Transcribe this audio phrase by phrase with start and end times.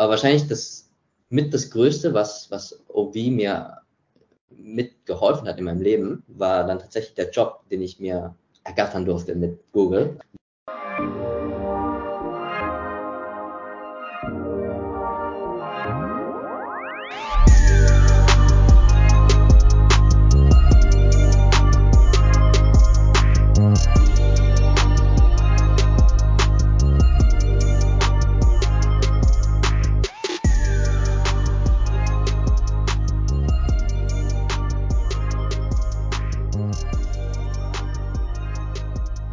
[0.00, 0.88] Aber wahrscheinlich das
[1.28, 3.82] mit das Größte, was, was OV mir
[4.48, 8.34] mitgeholfen hat in meinem Leben, war dann tatsächlich der Job, den ich mir
[8.64, 10.18] ergattern durfte mit Google.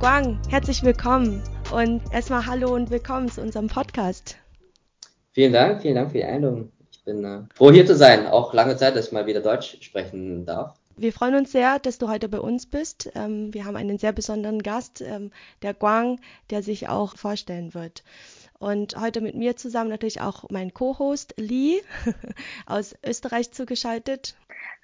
[0.07, 1.43] Guang, herzlich willkommen
[1.73, 4.37] und erstmal hallo und willkommen zu unserem Podcast.
[5.33, 6.71] Vielen Dank, vielen Dank für die Einladung.
[6.89, 8.25] Ich bin äh, froh hier zu sein.
[8.25, 10.79] Auch lange Zeit, dass ich mal wieder Deutsch sprechen darf.
[10.99, 13.11] Wir freuen uns sehr, dass du heute bei uns bist.
[13.13, 15.29] Ähm, wir haben einen sehr besonderen Gast, ähm,
[15.61, 18.03] der Guang, der sich auch vorstellen wird.
[18.57, 21.81] Und heute mit mir zusammen natürlich auch mein Co-Host Lee
[22.65, 24.35] aus Österreich zugeschaltet.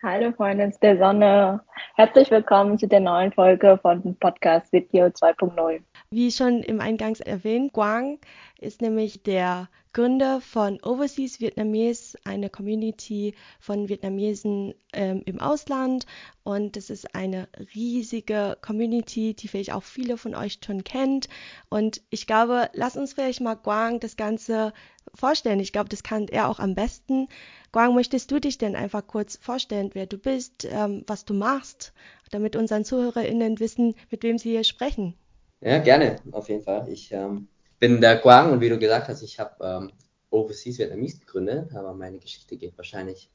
[0.03, 1.61] Hallo Freunde der Sonne.
[1.95, 5.81] Herzlich willkommen zu der neuen Folge von Podcast Video 2.0.
[6.11, 8.19] Wie schon im Eingangs erwähnt, Guang
[8.59, 16.07] ist nämlich der Gründer von Overseas Vietnamese, eine Community von Vietnamesen ähm, im Ausland.
[16.43, 21.29] Und es ist eine riesige Community, die vielleicht auch viele von euch schon kennt.
[21.69, 24.73] Und ich glaube, lass uns vielleicht mal Guang das Ganze
[25.13, 25.59] vorstellen.
[25.59, 27.27] Ich glaube, das kann er auch am besten.
[27.71, 31.93] Guang, möchtest du dich denn einfach kurz vorstellen, wer du bist, ähm, was du machst,
[32.31, 35.13] damit unseren ZuhörerInnen wissen, mit wem sie hier sprechen?
[35.61, 36.89] Ja, gerne, auf jeden Fall.
[36.89, 37.47] Ich ähm,
[37.83, 39.91] bin der Guang und wie du gesagt hast, ich habe ähm,
[40.29, 43.29] Overseas Vietnamese gegründet, aber meine Geschichte geht wahrscheinlich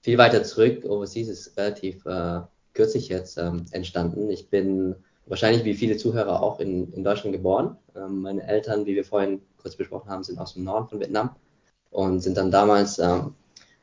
[0.00, 0.86] viel weiter zurück.
[0.86, 2.40] Overseas ist relativ äh,
[2.72, 4.30] kürzlich jetzt ähm, entstanden.
[4.30, 7.76] Ich bin wahrscheinlich wie viele Zuhörer auch in, in Deutschland geboren.
[7.94, 11.36] Ähm, meine Eltern, wie wir vorhin kurz besprochen haben, sind aus dem Norden von Vietnam
[11.90, 13.34] und sind dann damals ähm,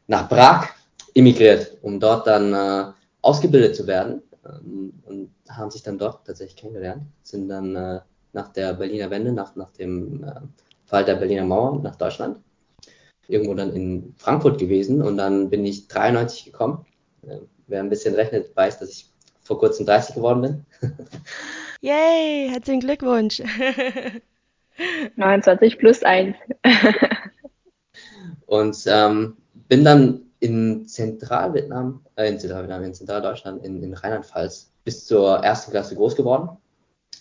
[0.08, 0.70] nach Prag
[1.14, 6.55] emigriert, um dort dann äh, ausgebildet zu werden ähm, und haben sich dann dort tatsächlich
[6.55, 7.99] kennengelernt, sind dann äh,
[8.33, 10.42] nach der Berliner Wende, nach, nach dem äh,
[10.86, 12.39] Fall der Berliner Mauer nach Deutschland,
[13.27, 16.86] irgendwo dann in Frankfurt gewesen und dann bin ich 93 gekommen.
[17.23, 19.10] Äh, wer ein bisschen rechnet, weiß, dass ich
[19.42, 20.66] vor kurzem 30 geworden bin.
[21.82, 23.42] Yay, herzlichen Glückwunsch.
[25.16, 26.36] 29 plus 1.
[28.45, 29.37] und ähm,
[29.67, 35.71] bin dann in Zentralvietnam, äh, in Zentralvietnam, in Zentraldeutschland, in, in Rheinland-Pfalz bis zur ersten
[35.71, 36.49] Klasse groß geworden.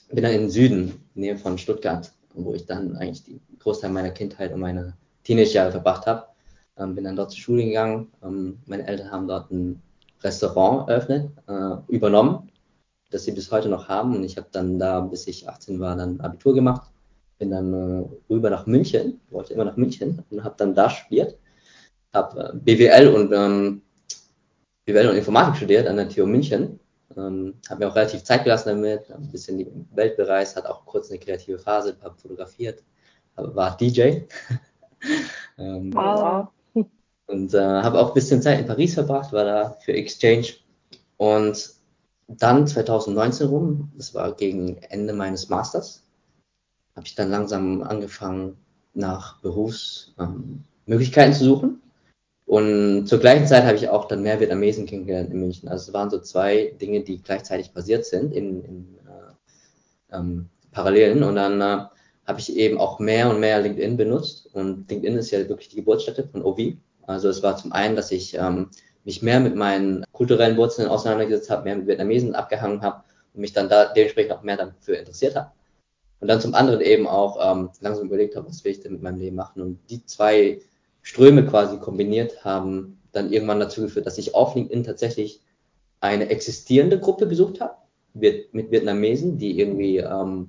[0.08, 4.10] Bin dann in den Süden, Nähe von Stuttgart, wo ich dann eigentlich die Großteil meiner
[4.10, 4.94] Kindheit und meine
[5.24, 6.26] Teenagerjahre verbracht habe.
[6.78, 8.08] Ähm, bin dann dort zur Schule gegangen.
[8.22, 9.82] Ähm, meine Eltern haben dort ein
[10.22, 12.50] Restaurant eröffnet, äh, übernommen,
[13.10, 14.14] das sie bis heute noch haben.
[14.14, 16.90] Und ich habe dann da, bis ich 18 war, dann Abitur gemacht.
[17.38, 21.36] Bin dann äh, rüber nach München, wollte immer nach München und habe dann da studiert
[22.16, 23.82] habe äh, BWL ähm,
[24.84, 26.80] BWL und Informatik studiert an der TU München.
[27.16, 30.84] Ähm, habe mir auch relativ Zeit gelassen damit, ein bisschen die Welt bereist, hat auch
[30.84, 32.82] kurz eine kreative Phase, habe fotografiert,
[33.36, 34.00] war DJ.
[35.58, 36.48] ähm, wow.
[37.26, 40.48] Und äh, habe auch ein bisschen Zeit in Paris verbracht, war da für Exchange.
[41.16, 41.70] Und
[42.28, 46.04] dann 2019 rum, das war gegen Ende meines Masters,
[46.94, 48.56] habe ich dann langsam angefangen,
[48.94, 51.82] nach Berufsmöglichkeiten ähm, zu suchen.
[52.46, 55.68] Und zur gleichen Zeit habe ich auch dann mehr Vietnamesen kennengelernt in München.
[55.68, 61.24] Also es waren so zwei Dinge, die gleichzeitig passiert sind in, in äh, ähm, Parallelen.
[61.24, 61.86] Und dann äh,
[62.24, 64.48] habe ich eben auch mehr und mehr LinkedIn benutzt.
[64.52, 66.74] Und LinkedIn ist ja wirklich die Geburtsstätte von OV.
[67.06, 68.70] Also es war zum einen, dass ich ähm,
[69.04, 73.02] mich mehr mit meinen kulturellen Wurzeln auseinandergesetzt habe, mehr mit Vietnamesen abgehangen habe
[73.34, 75.50] und mich dann da dementsprechend auch mehr dafür interessiert habe.
[76.20, 79.02] Und dann zum anderen eben auch ähm, langsam überlegt habe, was will ich denn mit
[79.02, 79.62] meinem Leben machen.
[79.62, 80.60] Und die zwei
[81.06, 85.40] Ströme quasi kombiniert haben, dann irgendwann dazu geführt, dass ich auf LinkedIn tatsächlich
[86.00, 87.76] eine existierende Gruppe besucht habe,
[88.12, 90.48] mit Vietnamesen, die irgendwie ähm,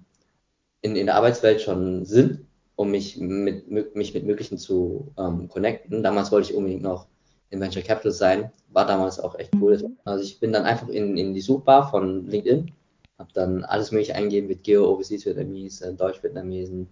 [0.81, 6.01] in, in der Arbeitswelt schon sind, um mich mit, mich mit möglichen zu ähm, connecten.
[6.01, 7.05] Damals wollte ich unbedingt noch
[7.51, 9.77] in Venture Capital sein, war damals auch echt cool.
[10.05, 12.71] Also ich bin dann einfach in, in die Suchbar von LinkedIn,
[13.19, 16.87] habe dann alles mögliche eingegeben mit Geo, Overseas Vietnamese, Deutsch-Vietnamesen,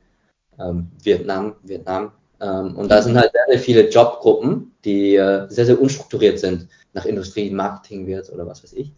[0.59, 5.81] ähm, Vietnam, Vietnam und da sind halt sehr, sehr viele Jobgruppen, die äh, sehr, sehr
[5.81, 8.93] unstrukturiert sind, nach Industrie, Marketing wird oder was weiß ich.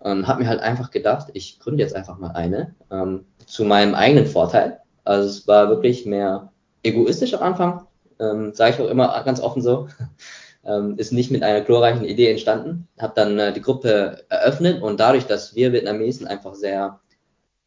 [0.00, 3.94] Und habe mir halt einfach gedacht, ich gründe jetzt einfach mal eine ähm, zu meinem
[3.94, 4.80] eigenen Vorteil.
[5.04, 6.52] Also es war wirklich mehr
[6.82, 7.86] egoistisch am Anfang,
[8.20, 9.88] ähm, sage ich auch immer ganz offen so.
[10.64, 12.86] ähm, ist nicht mit einer glorreichen Idee entstanden.
[12.98, 17.00] Habe dann äh, die Gruppe eröffnet und dadurch, dass wir Vietnamesen einfach sehr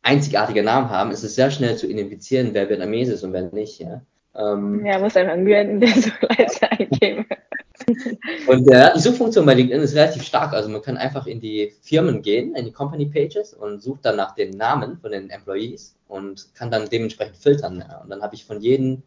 [0.02, 3.80] einzigartige Namen haben, ist es sehr schnell zu identifizieren, wer Vietnamese ist und wer nicht.
[3.80, 4.02] Ja?
[4.36, 7.26] Ähm, ja, muss einfach einen der Suchleiste eingeben.
[8.48, 10.54] Und äh, die Suchfunktion bei LinkedIn ist relativ stark.
[10.54, 14.16] Also man kann einfach in die Firmen gehen, in die Company Pages und sucht dann
[14.16, 17.84] nach den Namen von den Employees und kann dann dementsprechend filtern.
[18.04, 19.04] Und dann habe ich von jedem,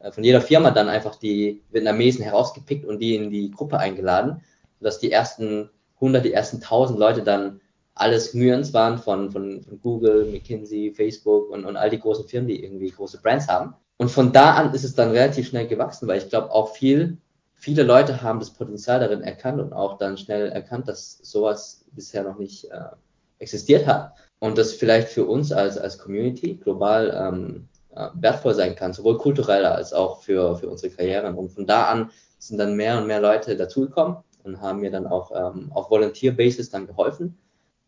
[0.00, 4.42] äh, von jeder Firma dann einfach die Vietnamesen herausgepickt und die in die Gruppe eingeladen,
[4.78, 7.60] sodass die ersten 100, die ersten 1000 Leute dann
[7.94, 12.48] alles Myans waren von, von, von Google, McKinsey, Facebook und, und all die großen Firmen,
[12.48, 13.74] die irgendwie große Brands haben.
[13.98, 17.18] Und von da an ist es dann relativ schnell gewachsen, weil ich glaube auch viel,
[17.54, 22.22] viele Leute haben das Potenzial darin erkannt und auch dann schnell erkannt, dass sowas bisher
[22.22, 22.90] noch nicht äh,
[23.38, 28.76] existiert hat und das vielleicht für uns als, als Community global ähm, äh, wertvoll sein
[28.76, 31.34] kann, sowohl kulturell als auch für, für unsere Karrieren.
[31.34, 35.06] Und von da an sind dann mehr und mehr Leute dazugekommen und haben mir dann
[35.06, 37.38] auch ähm, auf Volunteer-Basis dann geholfen,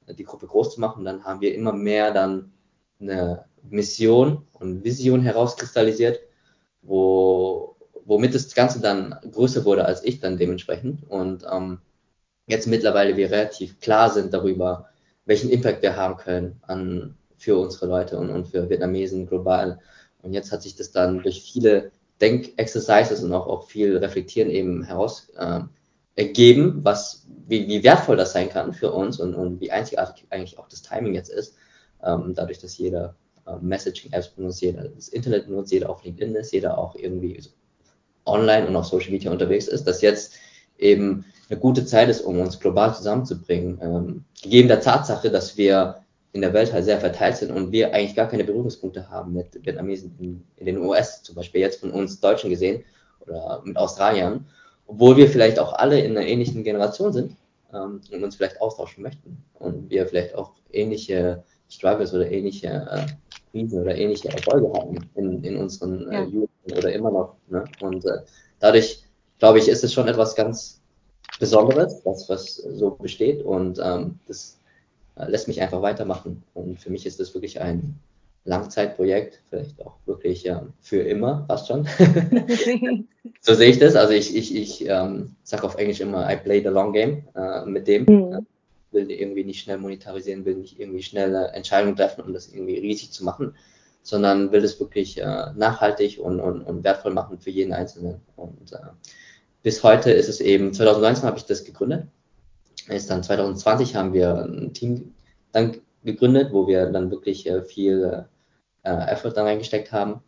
[0.09, 1.05] die Gruppe groß zu machen.
[1.05, 2.53] Dann haben wir immer mehr dann
[3.01, 6.21] eine Mission und Vision herauskristallisiert,
[6.83, 11.09] wo, womit das Ganze dann größer wurde als ich dann dementsprechend.
[11.09, 11.79] Und ähm,
[12.47, 14.89] jetzt mittlerweile wir relativ klar sind darüber,
[15.25, 19.79] welchen Impact wir haben können an, für unsere Leute und, und für Vietnamesen global.
[20.23, 24.83] Und jetzt hat sich das dann durch viele Denk-Exercises und auch, auch viel Reflektieren eben
[24.83, 25.61] heraus äh,
[26.17, 30.59] ergeben, was, wie, wie wertvoll das sein kann für uns und, und wie einzigartig eigentlich
[30.59, 31.55] auch das Timing jetzt ist.
[32.03, 33.15] Ähm, dadurch, dass jeder
[33.61, 37.41] Messaging-Apps benutzt, jeder das Internet benutzt, jeder auf LinkedIn ist, jeder auch irgendwie
[38.25, 40.35] online und auf Social Media unterwegs ist, dass jetzt
[40.79, 43.79] eben eine gute Zeit ist, um uns global zusammenzubringen.
[43.81, 46.03] Ähm, gegeben der Tatsache, dass wir
[46.33, 49.65] in der Welt halt sehr verteilt sind und wir eigentlich gar keine Berührungspunkte haben mit
[49.65, 52.85] Vietnamesen in, in den US, zum Beispiel jetzt von uns Deutschen gesehen
[53.21, 54.45] oder mit Australiern
[54.89, 57.37] obwohl wir vielleicht auch alle in einer ähnlichen Generation sind
[57.73, 63.07] ähm, und uns vielleicht austauschen möchten und wir vielleicht auch ähnliche Struggles oder ähnliche äh,
[63.59, 66.25] Krisen oder ähnliche Erfolge hatten in, in unseren äh, ja.
[66.25, 67.35] Jugend oder immer noch.
[67.49, 67.65] Ne?
[67.81, 68.21] Und äh,
[68.61, 69.03] dadurch,
[69.39, 70.81] glaube ich, ist es schon etwas ganz
[71.41, 74.59] Besonderes, was, was so besteht und ähm, das
[75.17, 76.43] äh, lässt mich einfach weitermachen.
[76.55, 77.97] Und für mich ist das wirklich ein
[78.45, 81.87] Langzeitprojekt, vielleicht auch wirklich ja, für immer, fast schon.
[83.41, 83.95] so sehe ich das.
[83.95, 87.65] Also ich, ich, ich ähm, sage auf Englisch immer, I play the long game äh,
[87.67, 88.05] mit dem.
[88.05, 88.47] Mhm.
[88.93, 93.13] Will irgendwie nicht schnell monetarisieren, will nicht irgendwie schnelle Entscheidungen treffen, um das irgendwie riesig
[93.13, 93.55] zu machen,
[94.03, 98.21] sondern will es wirklich äh, nachhaltig und, und, und wertvoll machen für jeden Einzelnen.
[98.37, 98.79] Und äh,
[99.63, 102.07] bis heute ist es eben, 2019 habe ich das gegründet.
[102.89, 105.15] Ist dann 2020 haben wir ein Team
[105.53, 108.25] dann gegründet, wo wir dann wirklich äh, viel
[108.83, 110.23] äh, Effort da reingesteckt haben.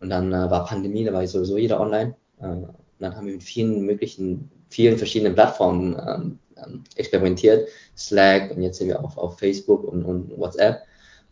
[0.00, 2.14] Und dann äh, war Pandemie, da war sowieso jeder online.
[2.40, 7.68] Äh, und dann haben wir mit vielen möglichen, vielen verschiedenen Plattformen ähm, experimentiert.
[7.96, 10.82] Slack und jetzt sind wir auf, auf Facebook und, und WhatsApp.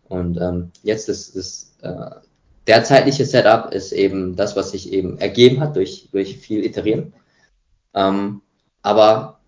[0.08, 2.20] Und ähm, jetzt ist das äh,
[2.66, 7.12] derzeitige Setup ist eben das, was sich eben ergeben hat durch, durch viel Iterieren.
[7.94, 8.42] Ähm,
[8.82, 9.40] aber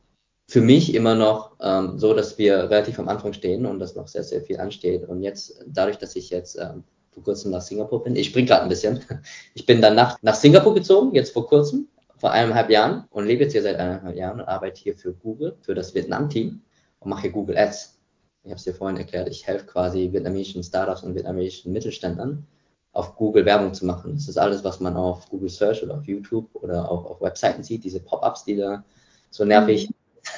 [0.48, 4.08] für mich immer noch ähm, so, dass wir relativ am Anfang stehen und dass noch
[4.08, 5.08] sehr, sehr viel ansteht.
[5.08, 8.16] Und jetzt, dadurch, dass ich jetzt ähm, vor kurzem nach Singapur bin.
[8.16, 9.00] Ich spring gerade ein bisschen.
[9.54, 11.88] Ich bin dann nach, nach Singapur gezogen, jetzt vor kurzem,
[12.18, 15.56] vor eineinhalb Jahren und lebe jetzt hier seit eineinhalb Jahren und arbeite hier für Google,
[15.62, 16.62] für das Vietnam-Team
[17.00, 17.98] und mache hier Google Ads.
[18.42, 22.46] Ich habe es dir vorhin erklärt, ich helfe quasi vietnamesischen Startups und vietnamesischen Mittelständlern
[22.92, 24.14] auf Google Werbung zu machen.
[24.14, 27.62] Das ist alles, was man auf Google Search oder auf YouTube oder auch auf Webseiten
[27.62, 28.84] sieht, diese Pop-ups, die da
[29.30, 29.90] so nervig.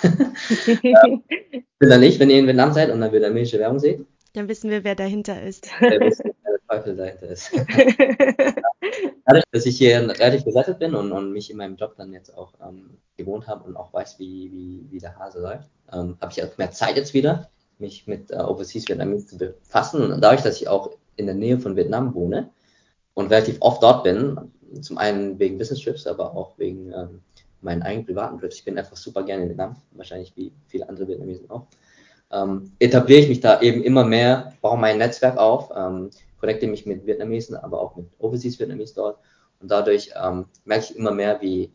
[0.02, 1.22] Mhm.
[1.78, 4.04] bin da nicht, wenn ihr in Vietnam seid und dann vietnamesische Werbung seht.
[4.32, 5.68] Dann wissen wir, wer dahinter ist.
[6.68, 7.52] Wer wissen, wer der Teufel dahinter ist.
[9.26, 12.36] Dadurch, dass ich hier relativ gesettet bin und, und mich in meinem Job dann jetzt
[12.36, 16.32] auch ähm, gewohnt habe und auch weiß, wie, wie, wie der Hase läuft, ähm, habe
[16.32, 20.12] ich auch mehr Zeit jetzt wieder, mich mit äh, Overseas Vietnamese zu befassen.
[20.12, 22.50] Und dadurch, dass ich auch in der Nähe von Vietnam wohne
[23.14, 27.22] und relativ oft dort bin, zum einen wegen Business Trips, aber auch wegen ähm,
[27.60, 28.56] meinen eigenen privaten Trips.
[28.56, 31.66] Ich bin einfach super gerne in Vietnam, wahrscheinlich wie viele andere Vietnamesen auch
[32.32, 36.86] ähm, etabliere ich mich da eben immer mehr, baue mein Netzwerk auf, ähm, connecte mich
[36.86, 39.18] mit Vietnamesen, aber auch mit Overseas Vietnamese dort.
[39.60, 41.72] Und dadurch ähm, merke ich immer mehr, wie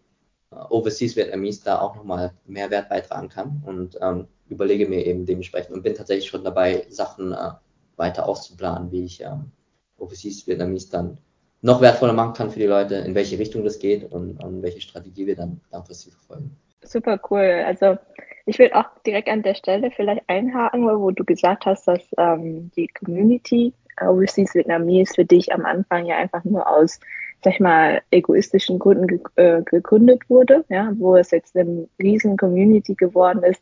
[0.51, 5.25] äh, Overseas Vietnamese da auch nochmal mehr Wert beitragen kann und ähm, überlege mir eben
[5.25, 7.51] dementsprechend und bin tatsächlich schon dabei, Sachen äh,
[7.95, 9.51] weiter auszuplanen, wie ich ähm,
[9.97, 11.17] Overseas Vietnamese dann
[11.61, 14.81] noch wertvoller machen kann für die Leute, in welche Richtung das geht und, und welche
[14.81, 16.57] Strategie wir dann langfristig verfolgen.
[16.83, 17.63] Super cool.
[17.65, 17.97] Also
[18.45, 22.71] ich will auch direkt an der Stelle vielleicht einhaken, wo du gesagt hast, dass ähm,
[22.75, 26.99] die Community Overseas Vietnamese für dich am Anfang ja einfach nur aus,
[27.43, 32.37] sag ich mal, egoistischen Gründen ge äh, gegründet wurde, ja, wo es jetzt eine riesen
[32.37, 33.61] Community geworden ist.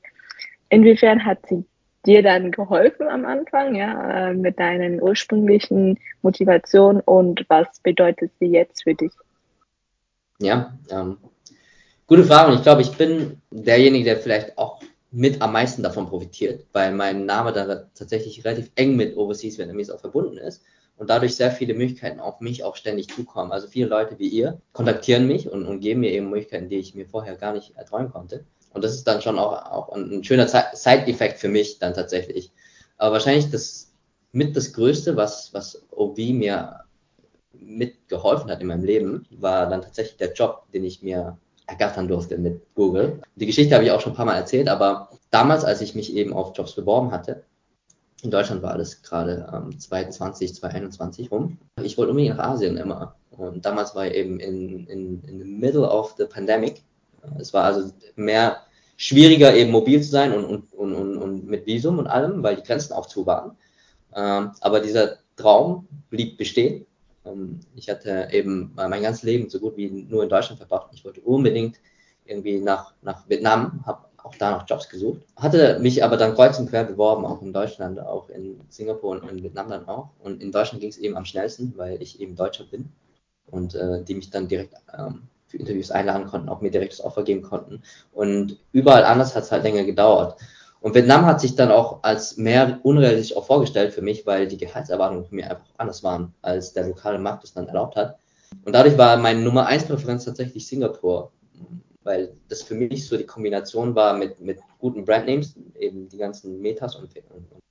[0.69, 1.65] Inwiefern hat sie
[2.05, 8.47] dir dann geholfen am Anfang, ja, äh, mit deinen ursprünglichen Motivationen und was bedeutet sie
[8.47, 9.11] jetzt für dich?
[10.39, 11.17] Ja, ähm,
[12.09, 12.51] gute Frage.
[12.51, 16.91] Und ich glaube, ich bin derjenige, der vielleicht auch mit am meisten davon profitiert, weil
[16.91, 20.63] mein Name da tatsächlich relativ eng mit Overseas Vietnamese auch verbunden ist
[20.97, 23.51] und dadurch sehr viele Möglichkeiten auf mich auch ständig zukommen.
[23.51, 26.93] Also viele Leute wie ihr kontaktieren mich und, und geben mir eben Möglichkeiten, die ich
[26.93, 28.43] mir vorher gar nicht erträumen konnte.
[28.73, 32.51] Und das ist dann schon auch, auch ein schöner Side-Effekt für mich dann tatsächlich.
[32.97, 33.91] Aber wahrscheinlich das
[34.31, 36.81] mit das Größte, was, was OB mir
[37.53, 41.37] mitgeholfen hat in meinem Leben, war dann tatsächlich der Job, den ich mir
[41.69, 43.21] ergattern durfte mit Google.
[43.35, 46.15] Die Geschichte habe ich auch schon ein paar Mal erzählt, aber damals, als ich mich
[46.15, 47.43] eben auf Jobs beworben hatte,
[48.21, 51.57] in Deutschland war alles gerade ähm, 2020, 2021 rum.
[51.81, 53.15] Ich wollte unbedingt nach Asien immer.
[53.31, 56.83] Und damals war ich eben in, in, in the middle of the pandemic.
[57.39, 58.57] Es war also mehr
[58.97, 62.57] schwieriger, eben mobil zu sein und, und, und, und, und mit Visum und allem, weil
[62.57, 63.55] die Grenzen auch zu waren.
[64.13, 66.85] Ähm, aber dieser Traum blieb bestehen.
[67.25, 70.89] Ähm, ich hatte eben mein ganzes Leben so gut wie nur in Deutschland verbracht.
[70.93, 71.79] Ich wollte unbedingt
[72.25, 75.21] irgendwie nach, nach Vietnam, habe auch da noch Jobs gesucht.
[75.35, 79.29] Hatte mich aber dann kreuz und quer beworben, auch in Deutschland, auch in Singapur und
[79.29, 80.09] in Vietnam dann auch.
[80.19, 82.89] Und in Deutschland ging es eben am schnellsten, weil ich eben Deutscher bin
[83.47, 87.03] und äh, die mich dann direkt ähm, für Interviews einladen konnten, auch mir direkt das
[87.03, 87.81] Offer geben konnten.
[88.11, 90.39] Und überall anders hat es halt länger gedauert.
[90.81, 94.57] Und Vietnam hat sich dann auch als mehr unrealistisch auch vorgestellt für mich, weil die
[94.57, 98.17] Gehaltserwartungen für mich einfach anders waren, als der lokale Markt es dann erlaubt hat.
[98.63, 101.31] Und dadurch war meine Nummer 1 Präferenz tatsächlich Singapur,
[102.03, 106.61] weil das für mich so die Kombination war mit, mit guten Brandnames, eben die ganzen
[106.61, 107.61] Metas und, und, und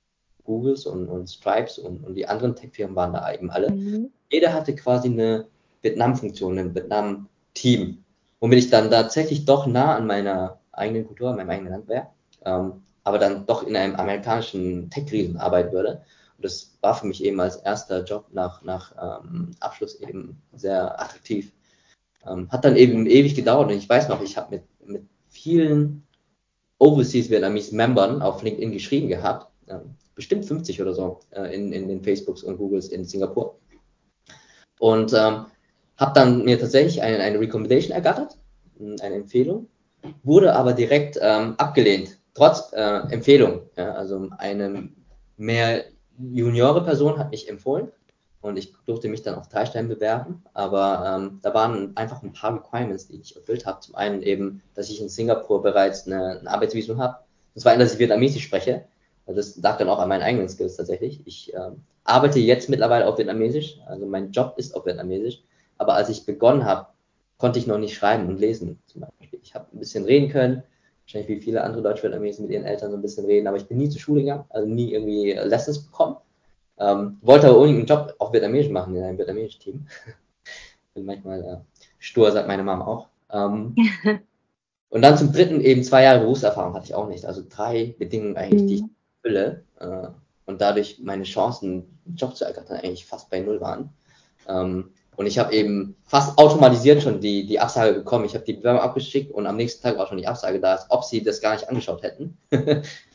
[0.43, 3.71] Googles und, und Stripes und, und die anderen Tech-Firmen waren da eben alle.
[3.71, 4.11] Mhm.
[4.31, 5.47] Jeder hatte quasi eine
[5.81, 8.03] Vietnam-Funktion, ein Vietnam-Team,
[8.39, 12.07] womit ich dann tatsächlich doch nah an meiner eigenen Kultur, an meinem eigenen Land wäre.
[12.45, 16.03] Ähm, aber dann doch in einem amerikanischen Tech-Riesen arbeiten würde.
[16.37, 20.99] Und das war für mich eben als erster Job nach, nach ähm, Abschluss eben sehr
[20.99, 21.51] attraktiv.
[22.25, 26.05] Ähm, hat dann eben ewig gedauert und ich weiß noch, ich habe mit, mit vielen
[26.77, 29.79] Overseas Vietnamese Membern auf LinkedIn geschrieben gehabt, äh,
[30.15, 33.59] bestimmt 50 oder so äh, in, in den Facebooks und Googles in Singapur.
[34.79, 35.45] Und ähm,
[35.97, 38.37] habe dann mir tatsächlich eine, eine Recommendation ergattert,
[38.79, 39.67] eine Empfehlung,
[40.23, 43.63] wurde aber direkt ähm, abgelehnt trotz äh, Empfehlung.
[43.75, 44.89] Ja, also eine
[45.35, 45.83] mehr
[46.17, 47.91] juniore Person hat mich empfohlen
[48.41, 52.31] und ich durfte mich dann auf drei Stellen bewerben, aber ähm, da waren einfach ein
[52.31, 53.81] paar Requirements, die ich erfüllt habe.
[53.81, 57.17] Zum einen eben, dass ich in Singapur bereits eine, ein Arbeitsvisum habe.
[57.55, 58.85] Das war, dass ich Vietnamesisch spreche.
[59.25, 61.21] Das lag dann auch an meinen eigenen Skills tatsächlich.
[61.27, 65.43] Ich ähm, arbeite jetzt mittlerweile auf Vietnamesisch, also mein Job ist auf Vietnamesisch.
[65.77, 66.87] Aber als ich begonnen habe,
[67.37, 68.79] konnte ich noch nicht schreiben und lesen.
[68.85, 69.39] Zum Beispiel.
[69.43, 70.63] Ich habe ein bisschen reden können,
[71.09, 73.77] wahrscheinlich wie viele andere Deutsch-Vietnamesen mit ihren Eltern so ein bisschen reden, aber ich bin
[73.77, 76.17] nie zur Schule gegangen, also nie irgendwie Lessons bekommen.
[76.77, 79.87] Ähm, wollte aber unbedingt einen Job auf Vietnamesisch machen in einem vietnamesischen Team.
[80.93, 81.57] bin manchmal äh,
[81.97, 83.07] stur, sagt meine Mama auch.
[83.31, 83.75] Ähm,
[84.89, 87.25] und dann zum dritten eben zwei Jahre Berufserfahrung hatte ich auch nicht.
[87.25, 88.67] Also drei Bedingungen eigentlich, mhm.
[88.67, 88.95] die ich mhm.
[89.23, 90.07] erfülle äh,
[90.45, 93.89] und dadurch meine Chancen, einen Job zu ergattern, eigentlich fast bei null waren.
[94.47, 98.23] Ähm, und ich habe eben fast automatisiert schon die, die Absage bekommen.
[98.23, 100.85] Ich habe die Bewerbung abgeschickt und am nächsten Tag war schon die Absage da, als
[100.87, 102.37] ob sie das gar nicht angeschaut hätten.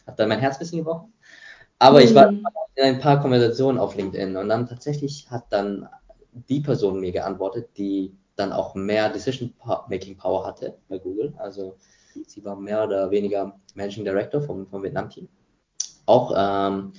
[0.07, 1.15] hat dann mein Herz ein bisschen gebrochen.
[1.79, 2.05] Aber mhm.
[2.05, 2.45] ich war mhm.
[2.75, 5.89] in ein paar Konversationen auf LinkedIn und dann tatsächlich hat dann
[6.51, 11.33] die Person mir geantwortet, die dann auch mehr Decision-Making Power hatte bei Google.
[11.39, 11.79] Also
[12.27, 15.27] sie war mehr oder weniger Managing Director vom, vom Vietnam-Team.
[16.05, 16.93] Auch ähm,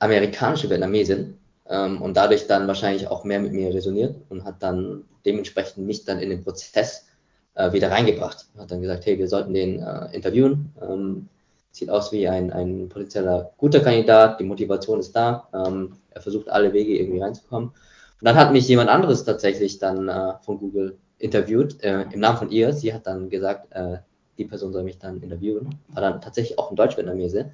[0.00, 5.04] amerikanische Vietnamesin, ähm, und dadurch dann wahrscheinlich auch mehr mit mir resoniert und hat dann
[5.24, 7.06] dementsprechend mich dann in den Prozess
[7.54, 8.46] äh, wieder reingebracht.
[8.58, 10.72] Hat dann gesagt, hey, wir sollten den äh, interviewen.
[10.80, 11.28] Ähm,
[11.74, 16.48] sieht aus wie ein, ein potenzieller guter Kandidat, die Motivation ist da, ähm, er versucht
[16.48, 17.70] alle Wege irgendwie reinzukommen.
[17.70, 17.74] Und
[18.20, 22.50] dann hat mich jemand anderes tatsächlich dann äh, von Google interviewt, äh, im Namen von
[22.50, 22.72] ihr.
[22.72, 23.98] Sie hat dann gesagt, äh,
[24.38, 25.74] die Person soll mich dann interviewen.
[25.88, 27.50] War dann tatsächlich auch ein Deutsch-Vietnamese.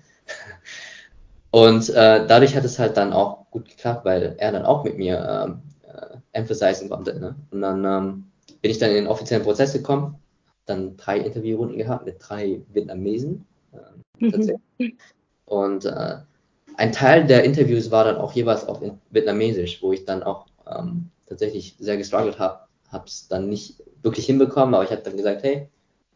[1.50, 4.96] Und äh, dadurch hat es halt dann auch gut geklappt, weil er dann auch mit
[4.96, 7.18] mir ähm, äh, emphasizen konnte.
[7.18, 7.34] Ne?
[7.50, 8.24] Und dann ähm,
[8.60, 10.16] bin ich dann in den offiziellen Prozess gekommen,
[10.66, 13.44] dann drei Interviewrunden gehabt mit drei Vietnamesen.
[13.72, 14.58] Äh, mhm.
[15.46, 16.18] Und äh,
[16.76, 18.80] ein Teil der Interviews war dann auch jeweils auf
[19.10, 22.60] Vietnamesisch, wo ich dann auch ähm, tatsächlich sehr gestruggelt habe.
[22.88, 25.68] Habe es dann nicht wirklich hinbekommen, aber ich habe dann gesagt, hey,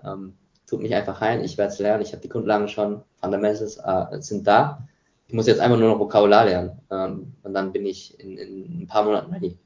[0.05, 0.35] ähm,
[0.67, 4.21] tut mich einfach rein, ich werde es lernen, ich habe die Grundlagen schon, Fundamentals äh,
[4.21, 4.87] sind da
[5.27, 6.81] ich muss jetzt einfach nur noch Vokabular lernen.
[6.91, 9.59] Ähm, und dann bin ich in, in ein paar Monaten ready.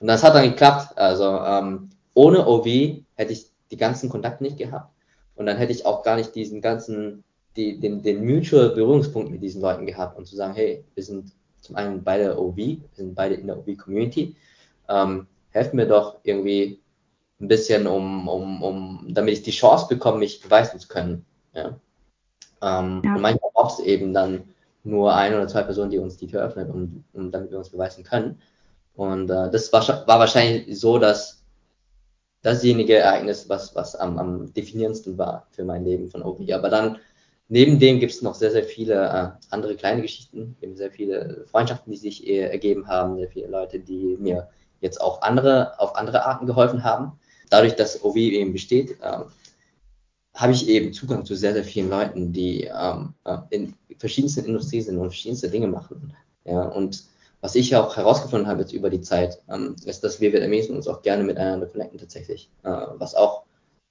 [0.00, 0.96] Und das hat dann geklappt.
[0.96, 2.66] Also ähm, ohne OV
[3.14, 4.92] hätte ich die ganzen Kontakte nicht gehabt.
[5.36, 7.22] Und dann hätte ich auch gar nicht diesen ganzen,
[7.56, 11.32] die, den, den mutual Berührungspunkt mit diesen Leuten gehabt und zu sagen, hey, wir sind
[11.60, 14.34] zum einen beide OV, wir sind beide in der OV-Community.
[14.88, 16.80] Ähm, helfen mir doch irgendwie
[17.40, 21.24] ein bisschen um, um, um, damit ich die Chance bekomme, mich beweisen zu können.
[21.54, 21.78] Ja.
[22.62, 23.14] Ähm, ja.
[23.14, 24.42] Und manchmal braucht es eben dann
[24.88, 27.70] nur ein oder zwei Personen, die uns die Tür öffnen, um, um damit wir uns
[27.70, 28.40] beweisen können.
[28.94, 31.44] Und äh, das war, war wahrscheinlich so, dass
[32.42, 36.40] dasjenige Ereignis, was, was am, am definierendsten war für mein Leben von OV.
[36.52, 36.98] Aber dann,
[37.48, 41.44] neben dem gibt es noch sehr, sehr viele äh, andere kleine Geschichten, eben sehr viele
[41.50, 44.48] Freundschaften, die sich äh, ergeben haben, sehr viele Leute, die mir
[44.80, 47.18] jetzt auch andere, auf andere Arten geholfen haben.
[47.50, 49.24] Dadurch, dass OV eben besteht, ähm,
[50.38, 54.84] habe ich eben Zugang zu sehr, sehr vielen Leuten, die ähm, äh, in verschiedensten Industrien
[54.84, 56.14] sind und verschiedenste Dinge machen.
[56.44, 57.04] Ja, und
[57.40, 60.86] was ich auch herausgefunden habe jetzt über die Zeit, ähm, ist, dass wir Vietnamesen uns
[60.86, 63.42] auch gerne miteinander connecten tatsächlich, äh, was auch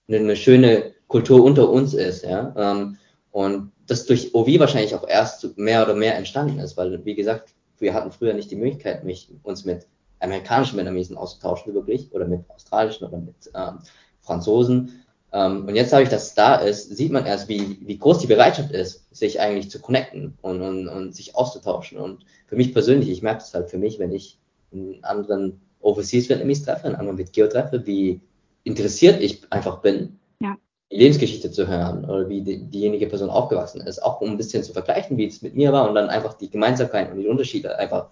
[0.08, 2.54] eine, eine, schöne Kultur unter uns ist, ja.
[2.56, 2.98] Ähm,
[3.32, 7.54] und das durch OV wahrscheinlich auch erst mehr oder mehr entstanden ist, weil, wie gesagt,
[7.78, 9.86] wir hatten früher nicht die Möglichkeit, mich, uns mit
[10.22, 13.80] amerikanischen Vietnamesen auszutauschen, wirklich, oder mit australischen oder mit ähm,
[14.22, 15.04] Franzosen.
[15.38, 18.20] Ähm, und jetzt habe ich, dass es da ist, sieht man erst, wie, wie groß
[18.20, 22.00] die Bereitschaft ist, sich eigentlich zu connecten und, und, und sich auszutauschen.
[22.00, 24.40] Und für mich persönlich, ich merke es halt für mich, wenn ich
[24.74, 28.20] einen anderen Overseas Vietnamese treffe, einen anderen Vietgeo treffe, wie
[28.64, 30.58] interessiert ich einfach bin, ja.
[30.92, 34.64] die Lebensgeschichte zu hören oder wie die, diejenige Person aufgewachsen ist, auch um ein bisschen
[34.64, 37.78] zu vergleichen, wie es mit mir war und dann einfach die Gemeinsamkeiten und die Unterschiede
[37.78, 38.10] einfach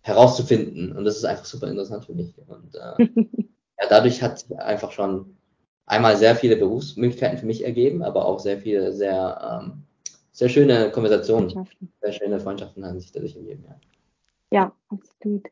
[0.00, 0.96] herauszufinden.
[0.96, 2.34] Und das ist einfach super interessant für mich.
[2.48, 3.04] Und äh,
[3.80, 5.36] ja, dadurch hat sich einfach schon
[5.90, 9.82] einmal sehr viele Berufsmöglichkeiten für mich ergeben, aber auch sehr viele sehr, ähm,
[10.32, 11.66] sehr schöne Konversationen,
[12.00, 13.64] sehr schöne Freundschaften haben sich dadurch ergeben.
[13.68, 13.80] Ja.
[14.52, 15.48] ja, absolut.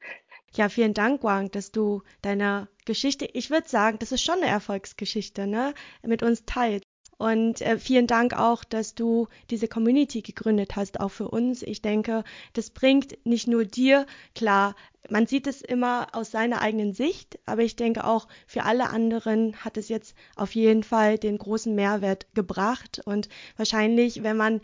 [0.55, 4.47] Ja, vielen Dank, Wang, dass du deine Geschichte, ich würde sagen, das ist schon eine
[4.47, 6.88] Erfolgsgeschichte, ne, mit uns teilst.
[7.19, 11.63] Und äh, vielen Dank auch, dass du diese Community gegründet hast, auch für uns.
[11.63, 12.23] Ich denke,
[12.53, 14.07] das bringt nicht nur dir,
[14.37, 14.77] klar,
[15.11, 19.57] man sieht es immer aus seiner eigenen Sicht, aber ich denke auch für alle anderen
[19.65, 23.01] hat es jetzt auf jeden Fall den großen Mehrwert gebracht.
[23.05, 24.61] Und wahrscheinlich, wenn man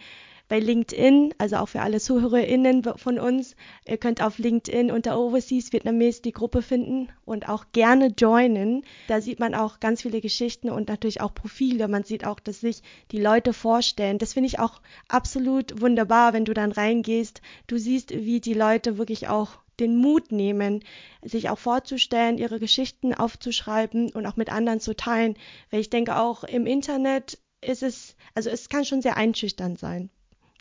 [0.49, 3.57] bei LinkedIn, also auch für alle ZuhörerInnen von uns.
[3.87, 8.85] Ihr könnt auf LinkedIn unter Overseas Vietnamese die Gruppe finden und auch gerne joinen.
[9.09, 11.89] Da sieht man auch ganz viele Geschichten und natürlich auch Profile.
[11.89, 14.19] Man sieht auch, dass sich die Leute vorstellen.
[14.19, 17.41] Das finde ich auch absolut wunderbar, wenn du dann reingehst.
[17.67, 20.85] Du siehst, wie die Leute wirklich auch den Mut nehmen,
[21.23, 25.37] sich auch vorzustellen, ihre Geschichten aufzuschreiben und auch mit anderen zu teilen.
[25.71, 30.11] Weil ich denke auch im Internet ist es, also es kann schon sehr einschüchternd sein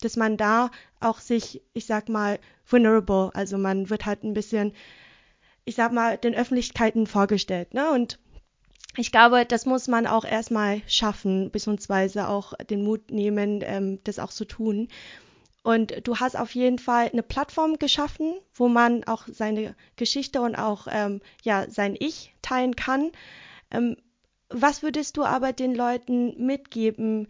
[0.03, 4.73] dass man da auch sich, ich sag mal, vulnerable, also man wird halt ein bisschen,
[5.65, 7.91] ich sag mal, den Öffentlichkeiten vorgestellt, ne?
[7.91, 8.19] Und
[8.95, 14.19] ich glaube, das muss man auch erstmal schaffen, beziehungsweise auch den Mut nehmen, ähm, das
[14.19, 14.87] auch zu tun.
[15.63, 20.55] Und du hast auf jeden Fall eine Plattform geschaffen, wo man auch seine Geschichte und
[20.55, 23.11] auch ähm, ja sein Ich teilen kann.
[23.71, 23.95] Ähm,
[24.49, 27.27] was würdest du aber den Leuten mitgeben,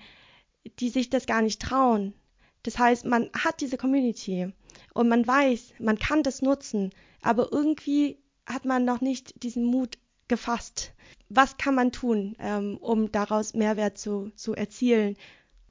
[0.79, 2.13] die sich das gar nicht trauen,
[2.63, 4.51] das heißt, man hat diese Community
[4.93, 9.97] und man weiß, man kann das nutzen, aber irgendwie hat man noch nicht diesen Mut
[10.27, 10.93] gefasst.
[11.29, 15.17] Was kann man tun, ähm, um daraus Mehrwert zu, zu erzielen?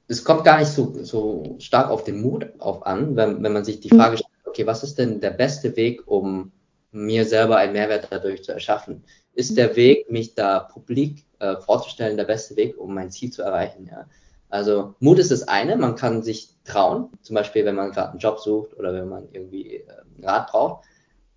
[0.07, 3.65] Es kommt gar nicht so, so stark auf den Mut auf an, wenn, wenn man
[3.65, 6.51] sich die Frage stellt, okay, was ist denn der beste Weg, um
[6.91, 9.03] mir selber einen Mehrwert dadurch zu erschaffen?
[9.33, 13.41] Ist der Weg, mich da publik äh, vorzustellen, der beste Weg, um mein Ziel zu
[13.41, 13.87] erreichen?
[13.89, 14.05] Ja?
[14.53, 18.19] Also Mut ist das eine, man kann sich trauen, zum Beispiel wenn man gerade einen
[18.19, 20.85] Job sucht oder wenn man irgendwie äh, einen Rat braucht,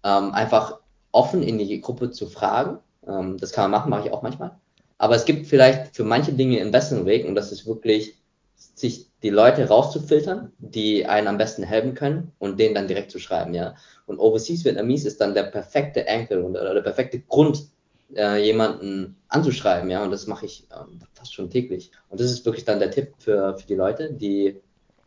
[0.04, 0.80] ähm, einfach
[1.12, 2.78] offen in die Gruppe zu fragen.
[3.08, 4.58] Ähm, das kann man machen, mache ich auch manchmal.
[4.98, 8.18] Aber es gibt vielleicht für manche Dinge einen besseren Weg und das ist wirklich,
[8.54, 13.18] sich die Leute rauszufiltern, die einen am besten helfen können und denen dann direkt zu
[13.18, 13.76] schreiben, ja.
[14.04, 17.66] Und Overseas Vietnamese ist dann der perfekte Anchor oder der perfekte Grund,
[18.14, 21.90] äh, jemanden anzuschreiben, ja, und das mache ich ähm, fast schon täglich.
[22.08, 24.60] Und das ist wirklich dann der Tipp für, für die Leute, die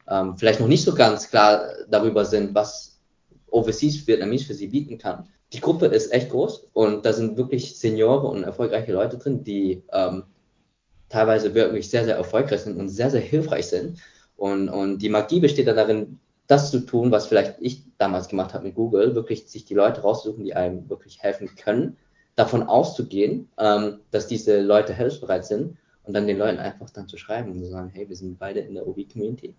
[0.07, 2.99] ähm, vielleicht noch nicht so ganz klar darüber sind, was
[3.51, 5.27] Overseas Vietnamese für sie bieten kann.
[5.53, 9.81] Die Gruppe ist echt groß und da sind wirklich Seniore und erfolgreiche Leute drin, die
[9.91, 10.23] ähm,
[11.09, 13.99] teilweise wirklich sehr, sehr erfolgreich sind und sehr, sehr hilfreich sind.
[14.37, 18.53] Und, und die Magie besteht dann darin, das zu tun, was vielleicht ich damals gemacht
[18.53, 21.97] habe mit Google, wirklich sich die Leute raussuchen, die einem wirklich helfen können
[22.39, 27.17] davon auszugehen, ähm, dass diese Leute hilfsbereit sind und dann den Leuten einfach dann zu
[27.17, 29.53] schreiben und zu sagen, hey, wir sind beide in der OV-Community.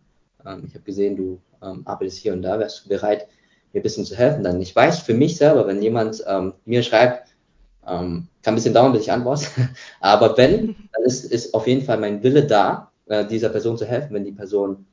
[0.46, 3.28] Ähm, ich habe gesehen, du ähm, arbeitest hier und da, wärst du bereit,
[3.74, 4.42] mir ein bisschen zu helfen?
[4.42, 7.28] Dann ich weiß für mich selber, wenn jemand ähm, mir schreibt,
[7.86, 9.46] ähm, kann ein bisschen dauern, bis ich antworte,
[10.00, 13.84] aber wenn, dann ist, ist auf jeden Fall mein Wille da, äh, dieser Person zu
[13.84, 14.86] helfen, wenn die Person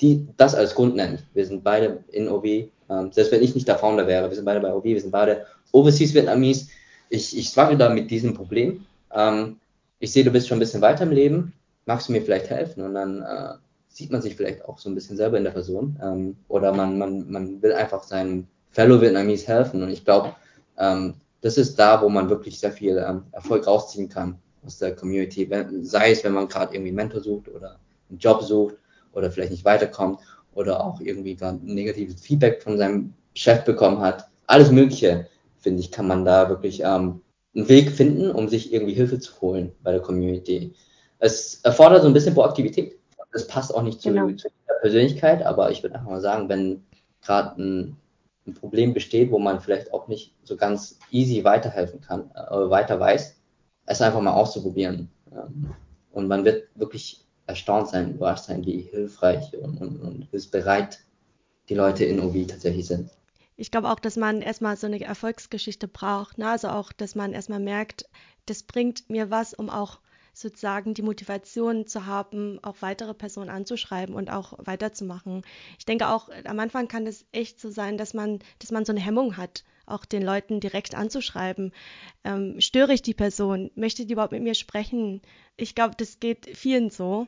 [0.00, 1.26] die das als Grund nennt.
[1.34, 2.70] Wir sind beide in OV, ähm,
[3.10, 5.46] selbst wenn ich nicht der Founder wäre, wir sind beide bei OV, wir sind beide
[5.72, 6.68] Overseas Vietnamese,
[7.14, 8.84] ich, ich struggle da mit diesem Problem.
[9.12, 9.56] ähm,
[10.00, 11.54] ich sehe, du bist schon ein bisschen weiter im Leben,
[11.86, 12.82] magst du mir vielleicht helfen?
[12.82, 13.54] Und dann äh,
[13.88, 15.98] sieht man sich vielleicht auch so ein bisschen selber in der Person.
[16.02, 19.82] Ähm, oder man, man, man will einfach seinem Fellow Vietnamese helfen.
[19.82, 20.34] Und ich glaube,
[20.78, 24.94] ähm, das ist da, wo man wirklich sehr viel ähm, Erfolg rausziehen kann aus der
[24.94, 25.48] Community.
[25.82, 27.78] Sei es, wenn man gerade irgendwie einen Mentor sucht oder
[28.10, 28.76] einen Job sucht
[29.12, 30.18] oder vielleicht nicht weiterkommt
[30.54, 34.28] oder auch irgendwie gerade negatives Feedback von seinem Chef bekommen hat.
[34.46, 35.28] Alles Mögliche,
[35.64, 37.22] finde ich, kann man da wirklich ähm,
[37.56, 40.74] einen Weg finden, um sich irgendwie Hilfe zu holen bei der Community.
[41.18, 42.98] Es erfordert so ein bisschen Proaktivität.
[43.32, 44.30] Das passt auch nicht zu, genau.
[44.32, 46.84] zu der Persönlichkeit, aber ich würde einfach mal sagen, wenn
[47.22, 47.96] gerade ein,
[48.46, 53.00] ein, Problem besteht, wo man vielleicht auch nicht so ganz easy weiterhelfen kann, äh, weiter
[53.00, 53.34] weiß,
[53.86, 55.10] es einfach mal auszuprobieren.
[55.32, 55.74] Ähm,
[56.12, 61.00] und man wird wirklich erstaunt sein, überrascht sein, wie hilfreich und, und, und hilfsbereit
[61.70, 63.10] die Leute in OV tatsächlich sind
[63.56, 66.38] ich glaube auch, dass man erstmal so eine Erfolgsgeschichte braucht.
[66.38, 66.48] Ne?
[66.48, 68.08] Also auch, dass man erstmal merkt,
[68.46, 70.00] das bringt mir was, um auch
[70.32, 75.42] sozusagen die Motivation zu haben, auch weitere Personen anzuschreiben und auch weiterzumachen.
[75.78, 78.92] Ich denke auch, am Anfang kann es echt so sein, dass man, dass man so
[78.92, 81.72] eine Hemmung hat, auch den Leuten direkt anzuschreiben.
[82.24, 83.70] Ähm, störe ich die Person?
[83.74, 85.22] Möchte die überhaupt mit mir sprechen?
[85.56, 87.26] Ich glaube, das geht vielen so.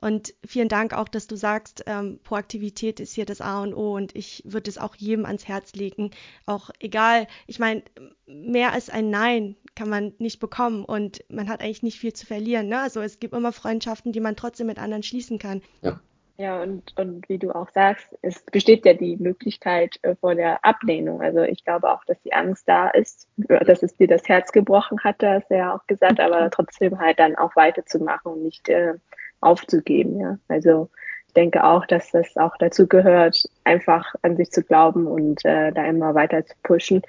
[0.00, 3.94] Und vielen Dank auch, dass du sagst, ähm, Proaktivität ist hier das A und O
[3.94, 6.10] und ich würde es auch jedem ans Herz legen.
[6.46, 7.82] Auch egal, ich meine,
[8.26, 12.26] mehr als ein Nein kann man nicht bekommen und man hat eigentlich nicht viel zu
[12.26, 12.68] verlieren.
[12.68, 12.80] Ne?
[12.80, 15.62] Also es gibt immer Freundschaften, die man trotzdem mit anderen schließen kann.
[15.82, 16.00] Ja.
[16.38, 20.62] Ja, und, und wie du auch sagst, es besteht ja die Möglichkeit äh, vor der
[20.66, 21.22] Ablehnung.
[21.22, 25.02] Also ich glaube auch, dass die Angst da ist, dass es dir das Herz gebrochen
[25.02, 28.94] hatte, hast du ja auch gesagt, aber trotzdem halt dann auch weiterzumachen und nicht äh,
[29.40, 30.20] aufzugeben.
[30.20, 30.90] Ja, also
[31.26, 35.72] ich denke auch, dass das auch dazu gehört, einfach an sich zu glauben und äh,
[35.72, 37.00] da immer weiter zu pushen,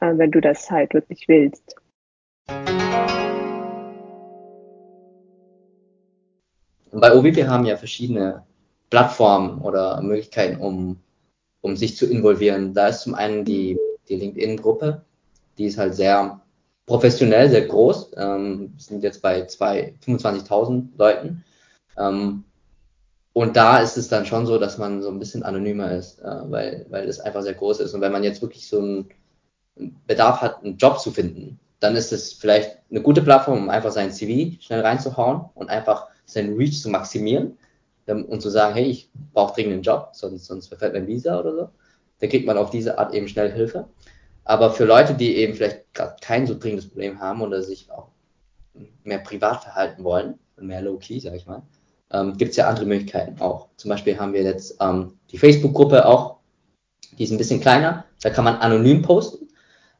[0.00, 1.76] äh, wenn du das halt wirklich willst.
[6.90, 8.42] Bei OBP haben ja verschiedene
[8.92, 10.98] Plattformen oder Möglichkeiten, um,
[11.62, 12.74] um sich zu involvieren.
[12.74, 13.78] Da ist zum einen die,
[14.10, 15.00] die LinkedIn-Gruppe,
[15.56, 16.42] die ist halt sehr
[16.84, 18.10] professionell, sehr groß.
[18.18, 21.42] Ähm, sind jetzt bei 25.000 Leuten.
[21.96, 22.44] Ähm,
[23.32, 26.50] und da ist es dann schon so, dass man so ein bisschen anonymer ist, äh,
[26.50, 27.94] weil, weil es einfach sehr groß ist.
[27.94, 29.08] Und wenn man jetzt wirklich so einen
[30.06, 33.90] Bedarf hat, einen Job zu finden, dann ist es vielleicht eine gute Plattform, um einfach
[33.90, 37.56] sein CV schnell reinzuhauen und einfach seinen Reach zu maximieren
[38.06, 41.54] und zu sagen, hey, ich brauche dringend einen Job, sonst, sonst verfällt mein Visa oder
[41.54, 41.68] so.
[42.18, 43.88] Dann kriegt man auf diese Art eben schnell Hilfe.
[44.44, 48.08] Aber für Leute, die eben vielleicht gerade kein so dringendes Problem haben oder sich auch
[49.04, 51.62] mehr privat verhalten wollen, mehr low-key, sag ich mal,
[52.12, 53.68] ähm, gibt es ja andere Möglichkeiten auch.
[53.76, 56.38] Zum Beispiel haben wir jetzt ähm, die Facebook-Gruppe auch,
[57.18, 59.48] die ist ein bisschen kleiner, da kann man anonym posten.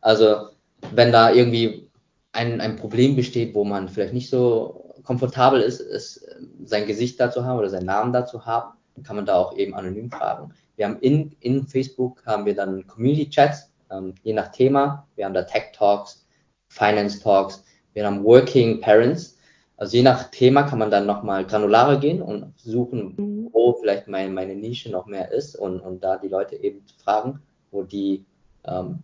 [0.01, 0.49] Also
[0.93, 1.91] wenn da irgendwie
[2.33, 6.27] ein, ein Problem besteht, wo man vielleicht nicht so komfortabel ist, ist,
[6.65, 9.75] sein Gesicht dazu haben oder seinen Namen dazu haben, dann kann man da auch eben
[9.75, 10.53] anonym fragen.
[10.77, 15.07] Wir haben in, in Facebook haben wir dann Community Chats, ähm, je nach Thema.
[15.17, 16.27] Wir haben da Tech Talks,
[16.69, 19.39] Finance Talks, wir haben Working Parents.
[19.77, 24.33] Also je nach Thema kann man dann nochmal granularer gehen und suchen, wo vielleicht mein,
[24.33, 28.25] meine Nische noch mehr ist und, und da die Leute eben fragen, wo die
[28.65, 29.01] ähm,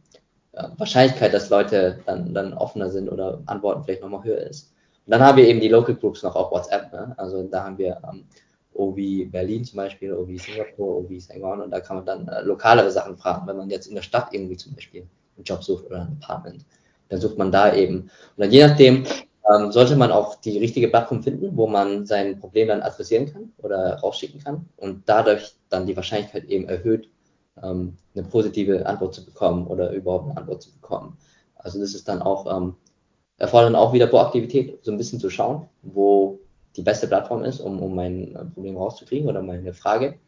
[0.76, 4.72] Wahrscheinlichkeit, dass Leute dann, dann offener sind oder Antworten vielleicht nochmal höher ist.
[5.08, 6.92] Und dann haben wir eben die Local Groups noch auf WhatsApp.
[6.92, 7.14] Ne?
[7.16, 8.24] Also da haben wir ähm,
[8.74, 12.90] OV Berlin zum Beispiel, OV Singapur, OV Saigon und da kann man dann äh, lokalere
[12.90, 16.02] Sachen fragen, wenn man jetzt in der Stadt irgendwie zum Beispiel einen Job sucht oder
[16.02, 16.66] ein Apartment.
[17.08, 18.00] Dann sucht man da eben.
[18.00, 19.06] Und dann je nachdem
[19.50, 23.52] ähm, sollte man auch die richtige Plattform finden, wo man sein Problem dann adressieren kann
[23.56, 27.08] oder rausschicken kann und dadurch dann die Wahrscheinlichkeit eben erhöht,
[27.62, 31.16] ähm, eine positive Antwort zu bekommen oder überhaupt eine Antwort zu bekommen.
[31.54, 32.74] Also das ist dann auch, ähm,
[33.38, 36.40] erfordert auch wieder Proaktivität, so ein bisschen zu schauen, wo
[36.76, 40.18] die beste Plattform ist, um, um mein äh, Problem rauszukriegen oder meine Frage.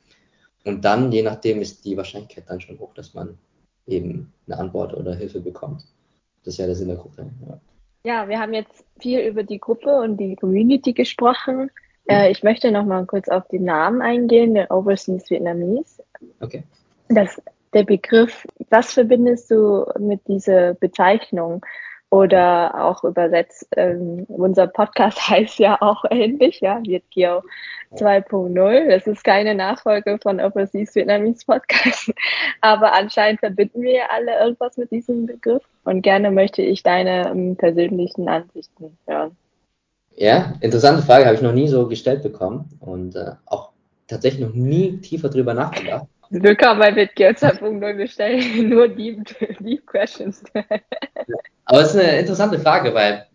[0.64, 3.38] Und dann, je nachdem, ist die Wahrscheinlichkeit dann schon hoch, dass man
[3.86, 5.84] eben eine Antwort oder Hilfe bekommt.
[6.44, 7.30] Das ist ja das in der Gruppe.
[7.48, 7.60] Ja.
[8.04, 11.70] ja, wir haben jetzt viel über die Gruppe und die Community gesprochen.
[12.08, 16.02] Äh, ich möchte noch mal kurz auf den Namen eingehen, der Overseas Vietnamese.
[16.40, 16.64] Okay
[17.10, 17.42] das,
[17.74, 21.64] der Begriff, was verbindest du mit dieser Bezeichnung?
[22.10, 27.42] Oder auch übersetzt, ähm, unser Podcast heißt ja auch ähnlich, ja, Vietgeo
[27.94, 28.88] 2.0.
[28.88, 32.12] Das ist keine Nachfolge von Overseas Vietnamese Podcast,
[32.60, 37.30] aber anscheinend verbinden wir ja alle irgendwas mit diesem Begriff und gerne möchte ich deine
[37.30, 39.36] ähm, persönlichen Ansichten hören.
[40.16, 43.70] Ja, interessante Frage, habe ich noch nie so gestellt bekommen und äh, auch
[44.08, 46.06] tatsächlich noch nie tiefer drüber nachgedacht.
[46.30, 47.96] Willkommen bei BitGear 2.0.
[47.96, 49.24] Wir stellen nur Deep,
[49.60, 50.42] deep Questions.
[51.70, 53.28] Aber es ist eine interessante Frage, weil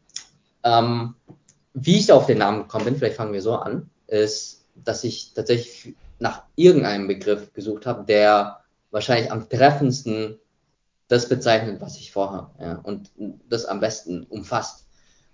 [0.66, 1.16] ähm,
[1.74, 5.34] wie ich auf den Namen gekommen bin, vielleicht fangen wir so an, ist, dass ich
[5.34, 8.60] tatsächlich nach irgendeinem Begriff gesucht habe, der
[8.92, 10.38] wahrscheinlich am treffendsten
[11.08, 13.10] das bezeichnet, was ich vorhabe, ja, und
[13.48, 14.86] das am besten umfasst.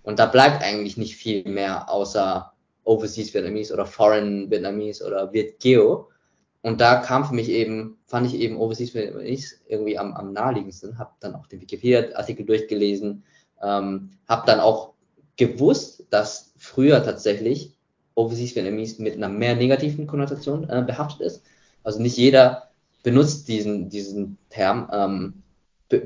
[0.04, 6.11] Und da bleibt eigentlich nicht viel mehr außer Overseas Vietnamese oder Foreign Vietnamese oder VietGeo.
[6.62, 11.00] Und da kam für mich eben, fand ich eben Overseas Vietnamese irgendwie am, am naheliegendsten,
[11.00, 13.24] habe dann auch den Wikipedia-Artikel durchgelesen,
[13.62, 14.94] ähm, habe dann auch
[15.38, 17.74] gewusst, dass früher tatsächlich
[18.14, 21.44] Overseas Vietnamese mit einer mehr negativen Konnotation äh, behaftet ist.
[21.84, 22.70] Also nicht jeder
[23.02, 25.34] benutzt diesen, diesen Term ähm,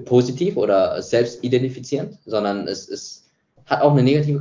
[0.06, 3.26] positiv oder selbstidentifizierend, sondern es, es
[3.66, 4.40] hat auch eine negative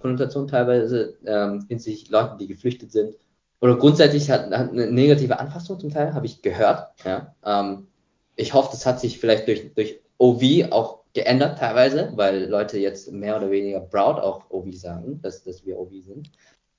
[0.00, 3.14] Konnotation teilweise ähm, hinsichtlich Leuten, die geflüchtet sind.
[3.60, 6.92] Oder grundsätzlich hat, hat eine negative Anfassung zum Teil, habe ich gehört.
[7.04, 7.34] Ja.
[7.44, 7.88] Ähm,
[8.36, 13.10] ich hoffe, das hat sich vielleicht durch, durch OV auch geändert teilweise, weil Leute jetzt
[13.10, 16.30] mehr oder weniger proud auch OV sagen, dass, dass wir OV sind.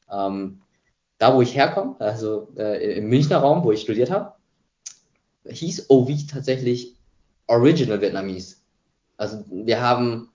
[0.09, 0.61] Ähm,
[1.17, 4.33] da, wo ich herkomme, also äh, im Münchner Raum, wo ich studiert habe,
[5.45, 6.95] hieß OV tatsächlich
[7.47, 8.57] Original Vietnamese.
[9.17, 10.29] Also wir haben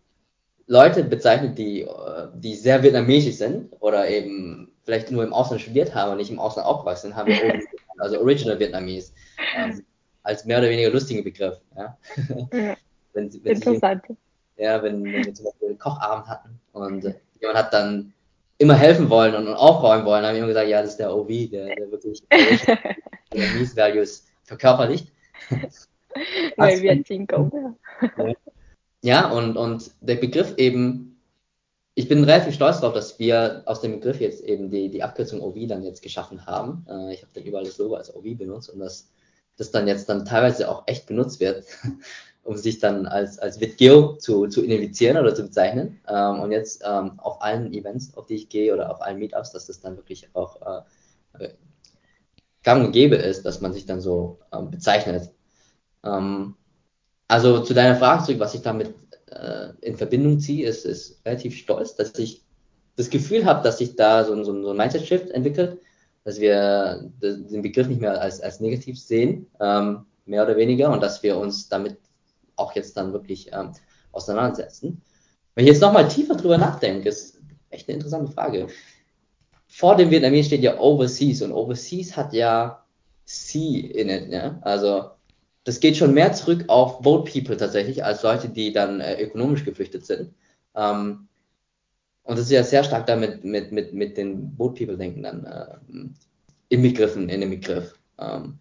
[0.67, 5.95] Leute bezeichnet, die, äh, die sehr vietnamesisch sind oder eben vielleicht nur im Ausland studiert
[5.95, 7.65] haben und nicht im Ausland aufgewachsen sind, haben wir OV,
[7.99, 9.13] also Original Vietnamese,
[9.57, 9.85] ähm,
[10.23, 11.59] als mehr oder weniger lustigen Begriff.
[11.77, 11.97] Ja.
[12.53, 12.77] ja.
[13.13, 14.07] wenn, wenn Interessant.
[14.07, 14.17] Sich,
[14.57, 18.13] ja, wenn, wenn wir zum Beispiel einen Kochabend hatten und äh, jemand hat dann
[18.59, 21.15] immer helfen wollen und, und aufräumen wollen, haben wir immer gesagt, ja, das ist der
[21.15, 22.23] OV, der, der wirklich
[23.31, 25.13] Vietnamese Values verkörperlicht.
[26.57, 27.51] Weil wir Cinco.
[29.03, 31.14] Ja, und, und der Begriff eben,
[31.95, 35.41] ich bin relativ stolz darauf, dass wir aus dem Begriff jetzt eben die, die Abkürzung
[35.41, 36.85] OV dann jetzt geschaffen haben.
[36.89, 39.09] Äh, ich habe dann überall das Logo als OV benutzt und das,
[39.57, 41.65] das dann jetzt dann teilweise auch echt benutzt wird,
[42.43, 46.01] um sich dann als, als Vidgeo zu, zu identifizieren oder zu bezeichnen.
[46.09, 49.53] Ähm, und jetzt ähm, auf allen Events, auf die ich gehe oder auf allen Meetups,
[49.53, 50.85] dass das dann wirklich auch
[51.39, 51.51] äh,
[52.65, 55.31] gang und gäbe ist, dass man sich dann so ähm, bezeichnet.
[56.03, 56.57] Ähm,
[57.29, 59.04] also zu deiner Frage zurück, was ich damit
[59.35, 62.43] äh, in Verbindung ziehe, ist, ist relativ stolz, dass ich
[62.97, 65.79] das Gefühl habe, dass sich da so, so, so ein Mindset-Shift entwickelt,
[66.25, 71.03] dass wir den Begriff nicht mehr als, als negativ sehen, ähm, mehr oder weniger, und
[71.03, 71.99] dass wir uns damit
[72.57, 73.73] auch jetzt dann wirklich ähm,
[74.13, 75.03] auseinandersetzen.
[75.55, 77.39] Wenn ich jetzt nochmal tiefer drüber nachdenke, ist
[77.71, 78.69] echt eine interessante Frage.
[79.67, 82.85] Vor dem Vietnamese steht ja Overseas und Overseas hat ja
[83.25, 84.59] C in it, ja?
[84.63, 85.11] Also
[85.65, 89.65] das geht schon mehr zurück auf Boat People tatsächlich, als Leute, die dann äh, ökonomisch
[89.65, 90.35] geflüchtet sind.
[90.75, 91.29] Ähm,
[92.23, 95.45] und das ist ja sehr stark damit mit, mit, mit den Boat People denken dann
[95.45, 96.05] äh,
[96.69, 97.99] inbegriffen in dem Begriff.
[98.19, 98.59] Ähm,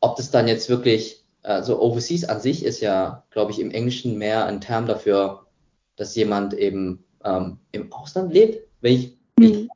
[0.00, 4.18] ob das dann jetzt wirklich, also Overseas an sich ist ja, glaube ich, im Englischen
[4.18, 5.46] mehr ein Term dafür,
[5.96, 8.66] dass jemand eben ähm, im Ausland lebt.
[8.80, 9.44] Wenn ich, mhm.
[9.44, 9.68] ich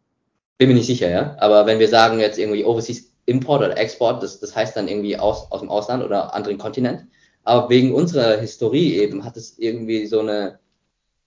[0.58, 1.36] bin mir nicht sicher, ja.
[1.38, 5.18] Aber wenn wir sagen jetzt irgendwie Overseas Import oder Export, das, das heißt dann irgendwie
[5.18, 7.06] aus, aus dem Ausland oder anderen Kontinent.
[7.44, 10.58] Aber wegen unserer Historie eben hat es irgendwie so eine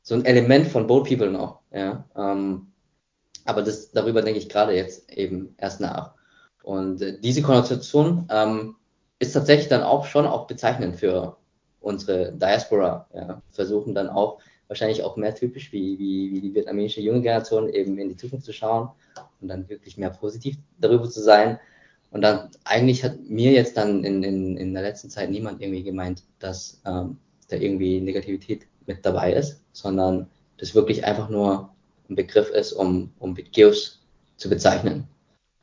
[0.02, 1.60] so ein Element von Boat People noch.
[1.72, 2.04] Ja?
[2.16, 2.72] Ähm,
[3.46, 6.16] aber das, darüber denke ich gerade jetzt eben erst nach.
[6.64, 8.76] Und äh, diese Konnotation ähm,
[9.20, 11.38] ist tatsächlich dann auch schon auch bezeichnend für
[11.80, 13.08] unsere Diaspora.
[13.14, 13.42] Ja?
[13.52, 17.98] Versuchen dann auch wahrscheinlich auch mehr typisch wie, wie, wie die vietnamesische junge Generation eben
[17.98, 18.90] in die Zukunft zu schauen
[19.42, 21.60] und dann wirklich mehr positiv darüber zu sein.
[22.12, 25.84] Und dann eigentlich hat mir jetzt dann in, in, in der letzten Zeit niemand irgendwie
[25.84, 27.18] gemeint, dass ähm,
[27.50, 31.70] da irgendwie Negativität mit dabei ist, sondern das wirklich einfach nur
[32.10, 34.04] ein Begriff ist, um, um Bitgeos
[34.38, 35.08] zu bezeichnen.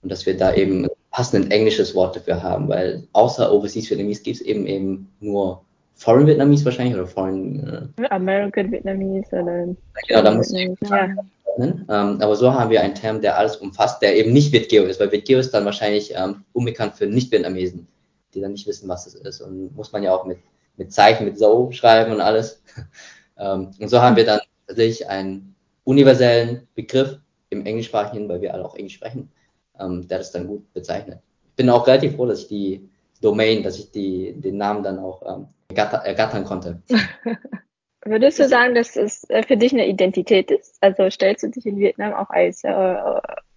[0.02, 4.22] Und dass wir da eben ein passendes englisches Wort dafür haben, weil außer Overseas Vietnamese
[4.22, 5.62] gibt es eben eben nur
[5.94, 7.92] Foreign Vietnamese wahrscheinlich oder Foreign.
[7.98, 9.74] Äh, American Vietnamese oder.
[10.06, 10.52] Genau, da muss.
[10.52, 11.16] Ja
[11.56, 11.86] einordnen.
[11.88, 15.00] Ähm, aber so haben wir einen Term, der alles umfasst, der eben nicht VitGeo ist,
[15.00, 17.86] weil VitGeo ist dann wahrscheinlich ähm, unbekannt für Nicht-Vietnamesen,
[18.34, 19.40] die dann nicht wissen, was es ist.
[19.40, 20.38] Und muss man ja auch mit,
[20.76, 22.62] mit Zeichen, mit So schreiben und alles.
[23.38, 27.18] ähm, und so haben wir dann tatsächlich einen universellen Begriff
[27.50, 29.30] im Englischsprachigen, weil wir alle auch Englisch sprechen,
[29.78, 31.20] ähm, der das dann gut bezeichnet.
[31.50, 32.88] Ich bin auch relativ froh, dass ich die
[33.20, 36.82] Domain, dass ich die, den Namen dann auch ähm, ergattern konnte.
[38.06, 40.76] Würdest du sagen, dass es äh, für dich eine Identität ist?
[40.80, 42.96] Also stellst du dich in Vietnam auch als äh,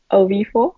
[0.09, 0.75] OV vor?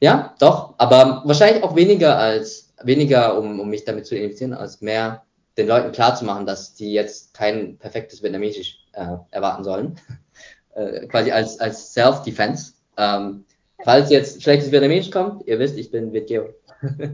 [0.00, 4.80] Ja, doch, aber wahrscheinlich auch weniger als weniger, um, um mich damit zu identifizieren, als
[4.80, 5.24] mehr
[5.56, 9.98] den Leuten klarzumachen, dass die jetzt kein perfektes Vietnamesisch äh, erwarten sollen.
[10.74, 12.74] äh, quasi als, als Self-Defense.
[12.98, 13.44] Ähm,
[13.82, 16.50] falls jetzt schlechtes Vietnamesisch kommt, ihr wisst, ich bin Vietgeo.
[16.98, 17.08] ja,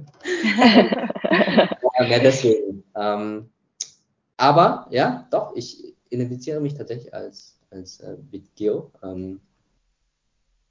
[2.08, 2.82] mehr deswegen.
[2.96, 3.48] Ähm,
[4.42, 8.90] aber ja, doch, ich identifiziere mich tatsächlich als, als äh, Video.
[9.00, 9.40] Ähm,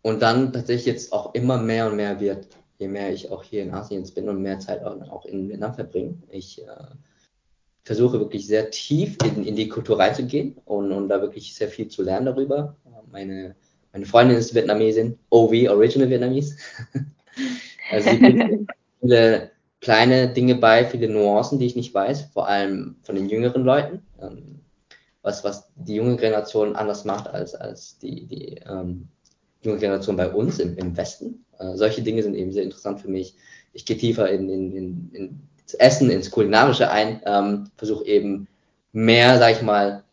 [0.01, 2.47] und dann tatsächlich jetzt auch immer mehr und mehr wird,
[2.79, 6.15] je mehr ich auch hier in Asien bin und mehr Zeit auch, in Vietnam verbringe.
[6.31, 6.67] Ich äh,
[7.84, 11.88] versuche wirklich sehr tief in, in die Kultur reinzugehen und, und da wirklich sehr viel
[11.88, 12.75] zu lernen darüber.
[13.10, 13.55] Meine,
[13.93, 16.57] meine Freundin ist Vietnamesin, OV, Original Vietnamese.
[17.89, 18.67] also sie
[18.99, 19.51] viele
[19.82, 24.04] kleine Dinge bei, viele Nuancen, die ich nicht weiß, vor allem von den jüngeren Leuten.
[24.22, 24.62] Ähm,
[25.24, 29.08] was, was die junge Generation anders macht als, als die, die ähm,
[29.62, 31.46] junge Generation bei uns im, im Westen.
[31.60, 33.36] Äh, solche Dinge sind eben sehr interessant für mich.
[33.74, 35.39] Ich gehe tiefer in, in, in, in
[35.72, 38.48] ins Essen, ins Kulinarische ein, ähm, versuche eben
[38.91, 40.04] mehr, sag ich mal,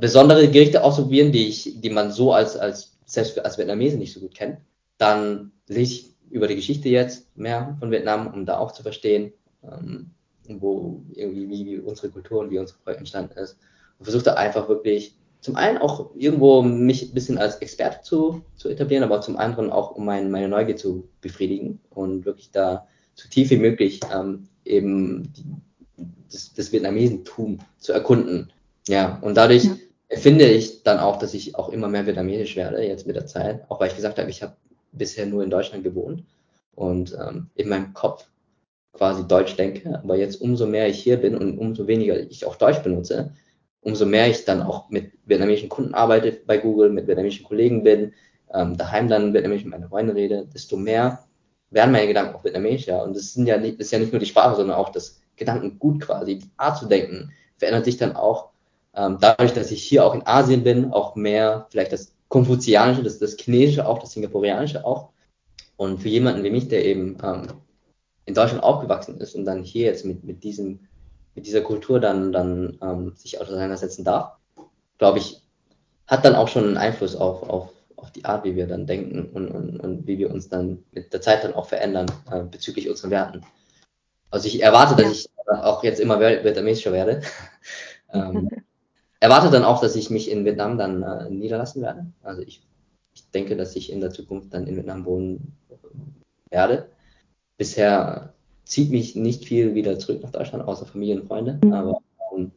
[0.00, 4.20] besondere Gerichte auszuprobieren, die ich, die man so als, als selbst als Vietnamese nicht so
[4.20, 4.58] gut kennt.
[4.96, 9.32] Dann lese ich über die Geschichte jetzt mehr von Vietnam, um da auch zu verstehen,
[9.62, 10.10] ähm,
[10.48, 13.58] wo irgendwie wie, unsere Kultur und wie unser Projekt entstanden ist.
[13.98, 18.42] Und versuche da einfach wirklich zum einen auch irgendwo mich ein bisschen als Experte zu,
[18.56, 22.86] zu etablieren, aber zum anderen auch, um mein, meine Neugier zu befriedigen und wirklich da
[23.14, 25.44] so tief wie möglich ähm, eben die,
[26.30, 28.52] das, das Vietnamesentum zu erkunden.
[28.88, 29.76] Ja, und dadurch ja.
[30.10, 33.64] finde ich dann auch, dass ich auch immer mehr vietnamesisch werde, jetzt mit der Zeit.
[33.68, 34.56] Auch weil ich gesagt habe, ich habe
[34.92, 36.24] bisher nur in Deutschland gewohnt
[36.74, 38.26] und ähm, in meinem Kopf
[38.92, 40.00] quasi Deutsch denke.
[40.02, 43.32] Aber jetzt umso mehr ich hier bin und umso weniger ich auch Deutsch benutze,
[43.80, 48.12] umso mehr ich dann auch mit vietnamesischen Kunden arbeite bei Google, mit vietnamesischen Kollegen bin,
[48.52, 51.24] ähm, daheim dann vietnamesisch mit meinen Freunden rede, desto mehr
[51.70, 52.86] werden meine Gedanken auch vietnamesisch.
[52.86, 53.02] Ja.
[53.02, 55.20] Und das, sind ja nicht, das ist ja nicht nur die Sprache, sondern auch das
[55.36, 58.50] Gedankengut quasi, die Art zu denken, verändert sich dann auch
[58.94, 63.18] ähm, dadurch, dass ich hier auch in Asien bin, auch mehr vielleicht das Konfuzianische, das,
[63.18, 65.10] das Chinesische auch, das Singapurianische auch.
[65.76, 67.48] Und für jemanden wie mich, der eben ähm,
[68.24, 70.80] in Deutschland aufgewachsen ist und dann hier jetzt mit, mit diesem
[71.34, 74.36] mit dieser Kultur dann, dann ähm, sich auseinandersetzen darf,
[74.98, 75.42] glaube ich,
[76.06, 79.30] hat dann auch schon einen Einfluss auf, auf, auf die Art, wie wir dann denken
[79.32, 82.88] und, und, und wie wir uns dann mit der Zeit dann auch verändern äh, bezüglich
[82.88, 83.42] unseren Werten.
[84.30, 87.22] Also ich erwarte, dass ich auch jetzt immer vietnamesischer werde.
[88.12, 88.48] ähm,
[89.22, 92.06] erwarte dann auch, dass ich mich in Vietnam dann äh, niederlassen werde.
[92.24, 92.60] Also ich,
[93.14, 95.56] ich denke, dass ich in der Zukunft dann in Vietnam wohnen
[96.50, 96.88] werde.
[97.56, 101.60] Bisher zieht mich nicht viel wieder zurück nach Deutschland, außer Familie und Freunde.
[101.62, 101.72] Mhm.
[101.72, 101.98] Aber
[102.36, 102.50] ähm,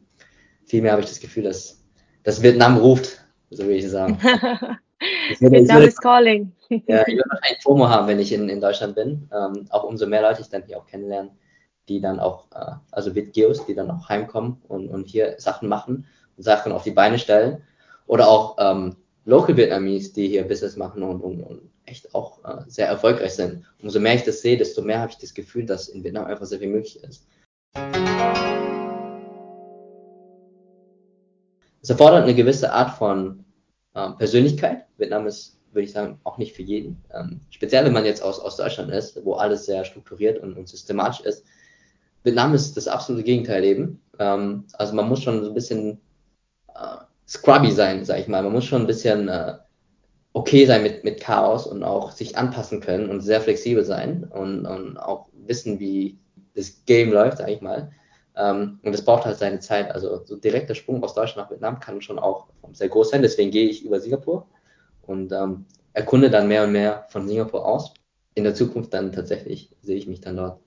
[0.64, 1.84] vielmehr habe ich das Gefühl, dass,
[2.24, 4.18] dass Vietnam ruft, so will ich sagen.
[5.38, 6.50] Vietnam is calling.
[6.68, 9.30] ja, ich würde wahrscheinlich FOMO haben, wenn ich in, in Deutschland bin.
[9.32, 11.30] Ähm, auch umso mehr Leute ich dann hier auch kennenlernen,
[11.88, 16.06] die dann auch, äh, also Vitgeos, die dann auch heimkommen und, und hier Sachen machen
[16.36, 17.62] Sachen auf die Beine stellen.
[18.06, 22.62] Oder auch ähm, Local Vietnamese, die hier Business machen und, und, und echt auch äh,
[22.68, 23.64] sehr erfolgreich sind.
[23.82, 26.46] Umso mehr ich das sehe, desto mehr habe ich das Gefühl, dass in Vietnam einfach
[26.46, 27.26] sehr viel möglich ist.
[31.82, 33.44] Es erfordert eine gewisse Art von
[33.94, 34.86] äh, Persönlichkeit.
[34.96, 37.04] Vietnam ist, würde ich sagen, auch nicht für jeden.
[37.14, 40.68] Ähm, speziell, wenn man jetzt aus, aus Deutschland ist, wo alles sehr strukturiert und, und
[40.68, 41.44] systematisch ist.
[42.24, 44.02] Vietnam ist das absolute Gegenteil eben.
[44.18, 46.00] Ähm, also man muss schon so ein bisschen
[46.78, 48.42] äh, scrubby sein, sag ich mal.
[48.42, 49.54] Man muss schon ein bisschen äh,
[50.32, 54.66] okay sein mit, mit Chaos und auch sich anpassen können und sehr flexibel sein und,
[54.66, 56.18] und auch wissen, wie
[56.54, 57.90] das Game läuft, sag ich mal.
[58.36, 59.90] Ähm, und es braucht halt seine Zeit.
[59.90, 63.22] Also so direkter Sprung aus Deutschland nach Vietnam kann schon auch sehr groß sein.
[63.22, 64.46] Deswegen gehe ich über Singapur
[65.02, 67.94] und ähm, erkunde dann mehr und mehr von Singapur aus.
[68.34, 70.60] In der Zukunft dann tatsächlich sehe ich mich dann dort.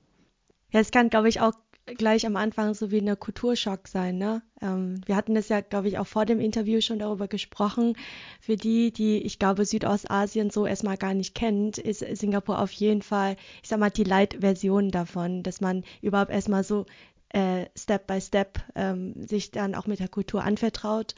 [0.71, 1.53] Ja, es kann, glaube ich, auch
[1.97, 4.17] gleich am Anfang so wie eine Kulturschock sein.
[4.17, 4.41] Ne?
[4.61, 7.95] Ähm, wir hatten das ja, glaube ich, auch vor dem Interview schon darüber gesprochen.
[8.39, 13.01] Für die, die, ich glaube, Südostasien so erstmal gar nicht kennt, ist Singapur auf jeden
[13.01, 16.85] Fall, ich sag mal, die Light-Version davon, dass man überhaupt erstmal so
[17.29, 21.15] äh, Step by Step ähm, sich dann auch mit der Kultur anvertraut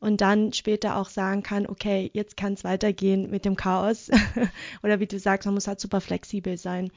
[0.00, 4.10] und dann später auch sagen kann, okay, jetzt kann es weitergehen mit dem Chaos.
[4.82, 6.90] Oder wie du sagst, man muss halt super flexibel sein.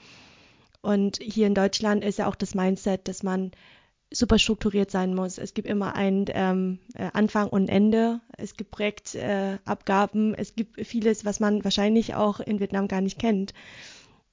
[0.85, 3.49] Und hier in Deutschland ist ja auch das Mindset, dass man
[4.13, 5.39] super strukturiert sein muss.
[5.39, 8.21] Es gibt immer einen ähm, äh, Anfang und Ende.
[8.37, 10.35] Es gibt Projektabgaben.
[10.35, 13.55] Äh, es gibt vieles, was man wahrscheinlich auch in Vietnam gar nicht kennt.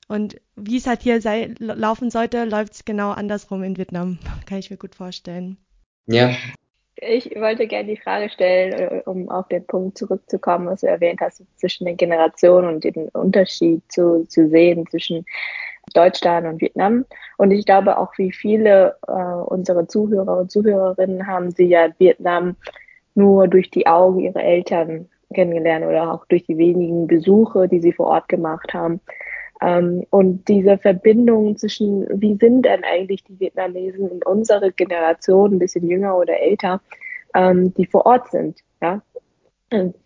[0.08, 4.18] Und wie es halt hier sei, laufen sollte, läuft es genau andersrum in Vietnam.
[4.46, 5.56] Kann ich mir gut vorstellen.
[6.06, 6.34] Ja.
[6.96, 11.22] Ich wollte gerne die Frage stellen, äh, um auf den Punkt zurückzukommen, was du erwähnt
[11.22, 15.24] hast, zwischen den Generationen und den Unterschied zu, zu sehen zwischen
[15.92, 17.04] Deutschland und Vietnam.
[17.38, 22.56] Und ich glaube auch, wie viele äh, unserer Zuhörer und Zuhörerinnen haben sie ja Vietnam
[23.14, 27.92] nur durch die Augen ihrer Eltern kennengelernt oder auch durch die wenigen Besuche, die sie
[27.92, 29.00] vor Ort gemacht haben.
[29.60, 35.58] Ähm, und diese Verbindung zwischen, wie sind denn eigentlich die Vietnamesen in unserer Generation, ein
[35.58, 36.80] bisschen jünger oder älter,
[37.34, 39.00] ähm, die vor Ort sind, ja,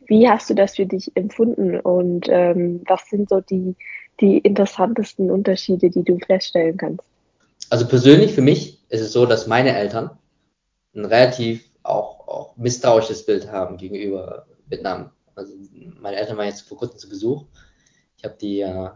[0.06, 3.74] Wie hast du das für dich empfunden und ähm, was sind so die,
[4.20, 7.02] die interessantesten Unterschiede, die du feststellen kannst?
[7.70, 10.10] Also persönlich für mich ist es so, dass meine Eltern
[10.94, 15.10] ein relativ auch, auch misstrauisches Bild haben gegenüber Vietnam.
[15.34, 15.52] Also
[16.00, 17.44] meine Eltern waren jetzt vor kurzem zu Besuch.
[18.16, 18.90] Ich habe die äh,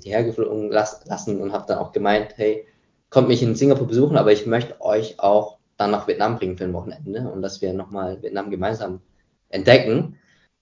[0.00, 2.66] hierher geflogen lassen und habe dann auch gemeint, hey,
[3.10, 6.64] kommt mich in Singapur besuchen, aber ich möchte euch auch dann nach Vietnam bringen für
[6.64, 9.00] ein Wochenende und dass wir nochmal Vietnam gemeinsam
[9.48, 10.18] entdecken.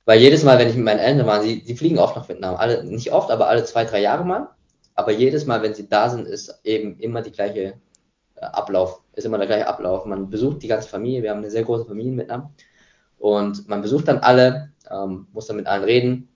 [0.08, 2.56] Weil jedes Mal, wenn ich mit meinen Eltern war, sie, sie fliegen oft nach Vietnam.
[2.56, 4.48] Alle, nicht oft, aber alle zwei, drei Jahre mal.
[4.94, 7.74] Aber jedes Mal, wenn sie da sind, ist eben immer die gleiche
[8.36, 10.06] äh, Ablauf, ist immer der gleiche Ablauf.
[10.06, 12.54] Man besucht die ganze Familie, wir haben eine sehr große Familie in Vietnam.
[13.18, 16.30] Und man besucht dann alle, ähm, muss dann mit allen reden,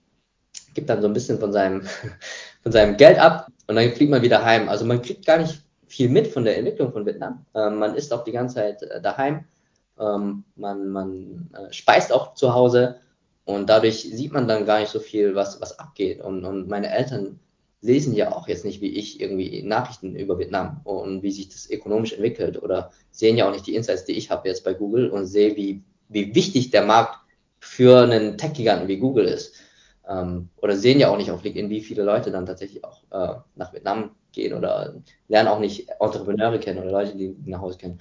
[0.75, 1.81] gibt dann so ein bisschen von seinem,
[2.62, 4.68] von seinem Geld ab und dann fliegt man wieder heim.
[4.68, 7.47] Also man kriegt gar nicht viel mit von der Entwicklung von Vietnam.
[7.55, 9.47] Ähm, man ist auch die ganze Zeit äh, daheim.
[9.99, 12.97] Ähm, man man äh, speist auch zu Hause
[13.45, 16.20] und dadurch sieht man dann gar nicht so viel, was, was abgeht.
[16.20, 17.40] Und, und meine Eltern
[17.80, 21.68] lesen ja auch jetzt nicht wie ich irgendwie Nachrichten über Vietnam und wie sich das
[21.68, 25.11] ökonomisch entwickelt oder sehen ja auch nicht die Insights, die ich habe jetzt bei Google
[25.11, 27.18] und sehe, wie, wie wichtig der Markt
[27.59, 29.55] für einen Tech-Giganten wie Google ist.
[30.09, 33.40] Ähm, oder sehen ja auch nicht auf LinkedIn, wie viele Leute dann tatsächlich auch äh,
[33.57, 34.95] nach Vietnam gehen oder
[35.28, 37.99] lernen auch nicht Entrepreneure kennen oder Leute, die nach Hause kennen.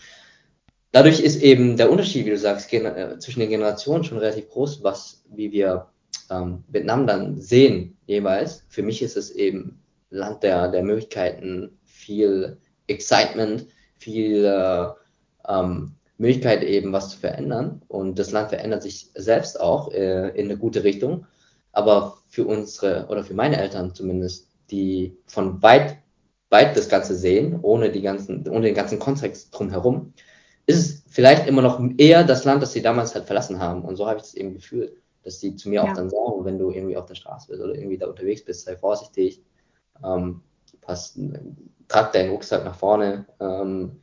[0.92, 4.84] Dadurch ist eben der Unterschied, wie du sagst, äh, zwischen den Generationen schon relativ groß,
[4.84, 5.88] was, wie wir
[6.30, 8.66] ähm, Vietnam dann sehen jeweils.
[8.68, 9.80] Für mich ist es eben
[10.10, 13.68] Land der, der Möglichkeiten, viel Excitement,
[13.98, 14.88] viel äh,
[15.48, 17.82] ähm, Möglichkeit eben was zu verändern.
[17.88, 21.26] Und das Land verändert sich selbst auch äh, in eine gute Richtung.
[21.72, 25.98] Aber für unsere oder für meine Eltern zumindest, die von weit,
[26.50, 30.14] weit das Ganze sehen, ohne die ganzen, ohne den ganzen Kontext drumherum,
[30.72, 33.84] ist es vielleicht immer noch eher das Land, das sie damals halt verlassen haben.
[33.84, 35.84] Und so habe ich es eben gefühlt dass die zu mir ja.
[35.84, 38.66] auch dann sagen, wenn du irgendwie auf der Straße bist oder irgendwie da unterwegs bist,
[38.66, 39.42] sei vorsichtig,
[40.04, 40.42] ähm,
[40.82, 41.18] pass,
[41.88, 43.26] trag deinen Rucksack nach vorne.
[43.40, 44.02] Ähm,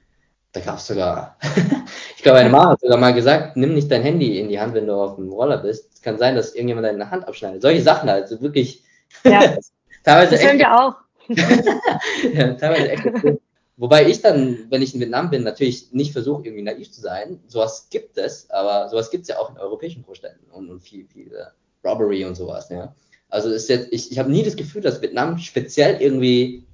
[0.53, 1.37] da gab es sogar,
[2.17, 4.75] ich glaube, meine Mama hat sogar mal gesagt, nimm nicht dein Handy in die Hand,
[4.75, 5.93] wenn du auf dem Roller bist.
[5.93, 7.63] Es kann sein, dass irgendjemand deine Hand abschneidet.
[7.63, 8.85] Solche Sachen halt, so wirklich.
[9.25, 9.41] Ja.
[10.05, 10.95] teilweise das echt, wir auch.
[12.33, 13.39] ja, teilweise echt.
[13.79, 17.41] Wobei ich dann, wenn ich in Vietnam bin, natürlich nicht versuche, irgendwie naiv zu sein.
[17.47, 21.07] Sowas gibt es, aber sowas gibt es ja auch in europäischen Großstädten und, und viel,
[21.07, 22.93] viel uh, Robbery und sowas, ja.
[23.31, 26.67] Also ist jetzt, ich, ich habe nie das Gefühl, dass Vietnam speziell irgendwie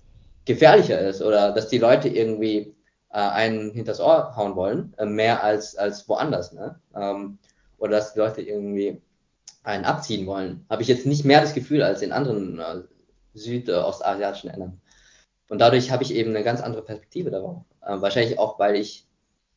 [0.47, 2.75] gefährlicher ist oder dass die Leute irgendwie
[3.11, 6.81] äh, einen hinters Ohr hauen wollen, äh, mehr als, als woanders, ne?
[6.97, 7.39] Ähm,
[7.77, 9.03] oder dass die Leute irgendwie
[9.63, 10.65] einen abziehen wollen.
[10.71, 12.81] Habe ich jetzt nicht mehr das Gefühl als in anderen äh,
[13.35, 14.81] südostasiatischen Ländern.
[15.49, 17.65] Und dadurch habe ich eben eine ganz andere Perspektive darauf.
[17.83, 19.07] Äh, wahrscheinlich auch, weil ich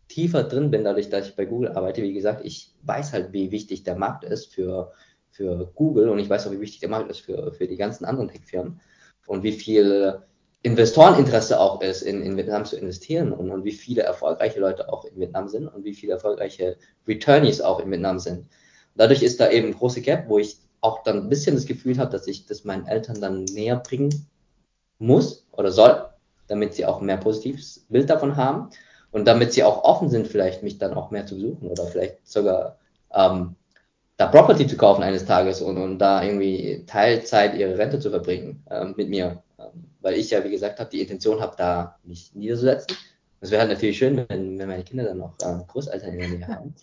[0.07, 2.01] tiefer drin bin, dadurch, dass ich bei Google arbeite.
[2.01, 4.93] Wie gesagt, ich weiß halt, wie wichtig der Markt ist für,
[5.31, 8.05] für Google und ich weiß auch, wie wichtig der Markt ist für, für die ganzen
[8.05, 8.79] anderen Tech-Firmen
[9.25, 10.21] und wie viel
[10.63, 15.05] Investoreninteresse auch ist, in, in Vietnam zu investieren und, und wie viele erfolgreiche Leute auch
[15.05, 16.77] in Vietnam sind und wie viele erfolgreiche
[17.07, 18.47] Returnees auch in Vietnam sind.
[18.95, 21.97] Dadurch ist da eben ein großer Gap, wo ich auch dann ein bisschen das Gefühl
[21.97, 24.27] habe, dass ich das meinen Eltern dann näher bringen
[24.99, 26.05] muss oder soll,
[26.47, 28.69] damit sie auch ein mehr positives Bild davon haben
[29.11, 32.25] und damit sie auch offen sind, vielleicht mich dann auch mehr zu besuchen oder vielleicht
[32.27, 32.77] sogar
[33.13, 33.55] ähm,
[34.17, 38.63] da Property zu kaufen eines Tages und, und da irgendwie Teilzeit ihre Rente zu verbringen
[38.69, 39.43] ähm, mit mir.
[39.59, 42.97] Ähm, weil ich ja, wie gesagt habe, die Intention habe, da mich niederzusetzen.
[43.39, 46.29] Es wäre halt natürlich schön, wenn, wenn meine Kinder dann noch äh, Großeltern in der
[46.29, 46.73] Nähe haben.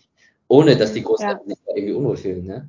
[0.47, 1.55] Ohne dass die Großeltern ja.
[1.55, 2.47] sich irgendwie unwohl fühlen.
[2.47, 2.69] Ne?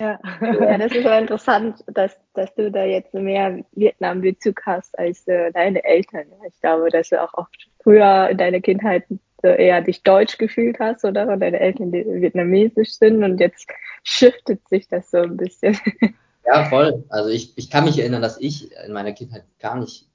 [0.00, 0.18] Ja.
[0.40, 5.52] ja, das ist so interessant, dass, dass du da jetzt mehr Vietnam-Bezug hast als äh,
[5.52, 6.24] deine Eltern.
[6.48, 9.04] Ich glaube, dass du auch oft früher in deiner Kindheit
[9.42, 11.28] eher dich deutsch gefühlt hast, oder?
[11.28, 13.68] Und deine Eltern vietnamesisch sind und jetzt
[14.02, 15.78] shiftet sich das so ein bisschen.
[16.46, 17.04] Ja, voll.
[17.10, 20.08] Also ich, ich kann mich erinnern, dass ich in meiner Kindheit gar nicht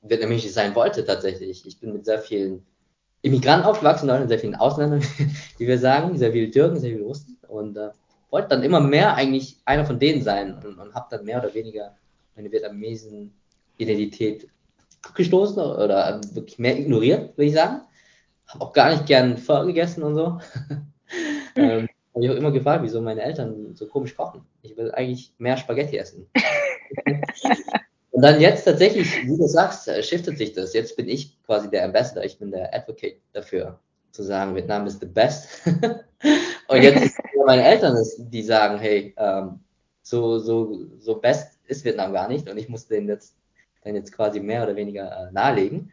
[0.00, 1.66] vietnamesisch sein wollte tatsächlich.
[1.66, 2.66] Ich bin mit sehr vielen
[3.20, 5.02] Immigranten aufgewachsen, und sehr vielen Ausländern,
[5.58, 7.90] wie wir sagen, sehr viele Türken, sehr viele Russen und äh,
[8.30, 11.54] wollte dann immer mehr eigentlich einer von denen sein und, und habe dann mehr oder
[11.54, 11.96] weniger
[12.34, 13.32] meine vietnamesen
[13.78, 14.48] Identität
[15.02, 17.82] abgestoßen oder wirklich mehr ignoriert, würde ich sagen.
[18.48, 20.38] Habe auch gar nicht gern Pho gegessen und so.
[21.56, 24.42] ähm, habe ich auch immer gefragt, wieso meine Eltern so komisch kochen.
[24.62, 26.26] Ich will eigentlich mehr Spaghetti essen.
[28.10, 30.72] und dann jetzt tatsächlich, wie du sagst, shiftet sich das.
[30.72, 33.78] Jetzt bin ich quasi der Ambassador, ich bin der Advocate dafür,
[34.12, 35.62] zu sagen, Vietnam ist the best.
[36.68, 39.60] und jetzt meine Eltern, die sagen, hey, ähm,
[40.02, 43.36] so, so, so best ist Vietnam gar nicht und ich muss denen jetzt
[43.82, 45.92] dann jetzt quasi mehr oder weniger äh, nahelegen.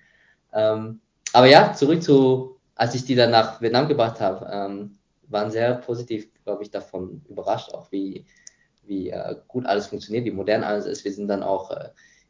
[0.51, 0.99] Ähm,
[1.31, 4.97] aber ja, zurück zu, als ich die dann nach Vietnam gebracht habe, ähm,
[5.27, 8.25] waren sehr positiv, glaube ich, davon überrascht, auch wie,
[8.85, 11.05] wie äh, gut alles funktioniert, wie modern alles ist.
[11.05, 11.89] Wir sind dann auch äh,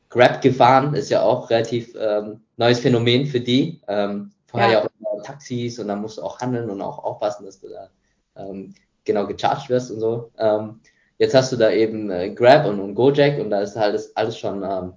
[0.10, 3.82] Grab gefahren, ist ja auch relativ ähm, neues Phänomen für die.
[3.88, 4.80] Ähm, vorher ja.
[4.80, 7.90] ja auch Taxis und dann musst du auch handeln und auch aufpassen, dass du da
[8.36, 8.74] ähm,
[9.06, 10.32] genau gecharged wirst und so.
[10.38, 10.80] Ähm,
[11.18, 14.16] jetzt hast du da eben äh, Grab und, und Gojek und da ist halt das
[14.16, 14.94] alles schon ähm,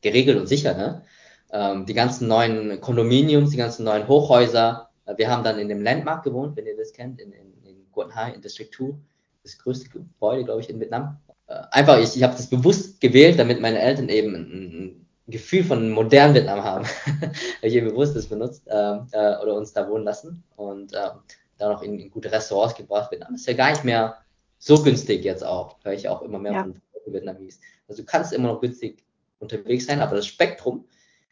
[0.00, 1.02] geregelt und sicher, ne?
[1.50, 4.90] Ähm, die ganzen neuen Kondominiums, die ganzen neuen Hochhäuser.
[5.06, 7.90] Äh, wir haben dann in dem Landmark gewohnt, wenn ihr das kennt, in, in, in
[7.92, 8.94] Quảng Hai, in District 2.
[9.42, 11.18] Das größte Gebäude, glaube ich, in Vietnam.
[11.46, 15.64] Äh, einfach, ich, ich habe das bewusst gewählt, damit meine Eltern eben ein, ein Gefühl
[15.64, 16.84] von modernen Vietnam haben.
[17.62, 21.10] ich eben bewusst das benutzt äh, äh, oder uns da wohnen lassen und äh,
[21.58, 23.10] da noch in, in gute Restaurants gebracht.
[23.10, 24.16] Vietnam ist ja gar nicht mehr
[24.58, 26.62] so günstig jetzt auch, höre ich auch immer mehr ja.
[26.62, 26.80] von
[27.12, 27.60] Vietnamese.
[27.86, 29.04] Also du kannst immer noch günstig
[29.38, 30.84] unterwegs sein, aber das Spektrum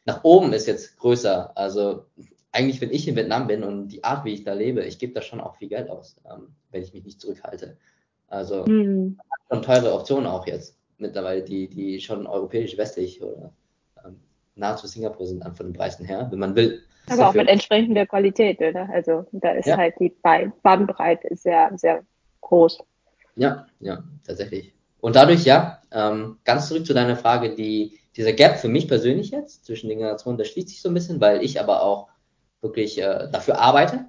[0.05, 1.57] nach oben ist jetzt größer.
[1.57, 2.07] Also
[2.53, 5.12] eigentlich, wenn ich in Vietnam bin und die Art, wie ich da lebe, ich gebe
[5.12, 7.77] da schon auch viel Geld aus, ähm, wenn ich mich nicht zurückhalte.
[8.29, 9.18] Also mhm.
[9.51, 13.53] schon teure Optionen auch jetzt mittlerweile, die, die schon europäisch, westlich oder
[14.05, 14.16] ähm,
[14.55, 16.83] nahezu Singapur sind, von den Preisen her, wenn man will.
[17.11, 18.88] Aber auch mit entsprechender Qualität, oder?
[18.92, 19.76] Also da ist ja.
[19.76, 20.14] halt die
[20.62, 22.02] Bandbreite sehr, sehr
[22.40, 22.78] groß.
[23.36, 24.72] Ja, ja, tatsächlich.
[25.00, 29.30] Und dadurch, ja, ähm, ganz zurück zu deiner Frage, die, dieser Gap für mich persönlich
[29.30, 32.09] jetzt zwischen den Generationen, der schließt sich so ein bisschen, weil ich aber auch
[32.61, 34.07] wirklich äh, dafür arbeite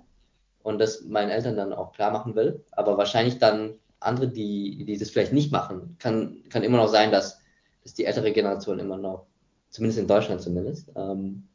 [0.64, 2.64] und das meinen Eltern dann auch klar machen will.
[2.72, 7.12] Aber wahrscheinlich dann andere, die, die das vielleicht nicht machen, kann, kann immer noch sein,
[7.12, 7.40] dass,
[7.84, 9.26] dass die ältere Generation immer noch,
[9.70, 11.48] zumindest in Deutschland zumindest, ähm,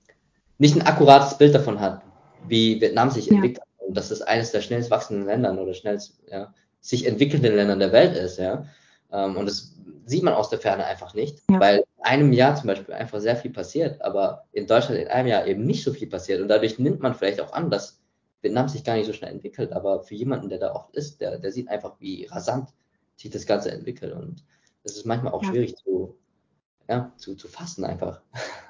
[0.59, 2.03] nicht ein akkurates Bild davon hat,
[2.47, 3.35] wie Vietnam sich ja.
[3.35, 7.79] entwickelt und dass es eines der schnellst wachsenden Länder oder schnellst ja, sich entwickelnden Ländern
[7.79, 8.67] der Welt ist, ja.
[9.13, 9.75] Ähm, und das
[10.07, 11.61] sieht man aus der Ferne einfach nicht, ja.
[11.61, 15.29] weil in einem Jahr zum Beispiel einfach sehr viel passiert, aber in Deutschland in einem
[15.29, 16.41] Jahr eben nicht so viel passiert.
[16.41, 18.01] Und dadurch nimmt man vielleicht auch an, dass
[18.41, 19.73] Vietnam sich gar nicht so schnell entwickelt.
[19.73, 22.71] Aber für jemanden, der da oft ist, der, der sieht einfach, wie rasant
[23.17, 24.13] sich das Ganze entwickelt.
[24.13, 24.45] Und
[24.83, 25.51] das ist manchmal auch ja.
[25.51, 26.17] schwierig zu,
[26.89, 28.21] ja, zu, zu fassen einfach.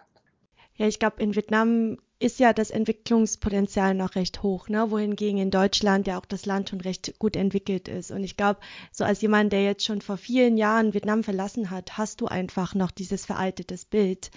[0.76, 4.90] Ja, ich glaube, in Vietnam ist ja das Entwicklungspotenzial noch recht hoch, ne?
[4.92, 8.12] wohingegen in Deutschland ja auch das Land schon recht gut entwickelt ist.
[8.12, 8.60] Und ich glaube,
[8.92, 12.76] so als jemand, der jetzt schon vor vielen Jahren Vietnam verlassen hat, hast du einfach
[12.76, 14.30] noch dieses veraltetes Bild,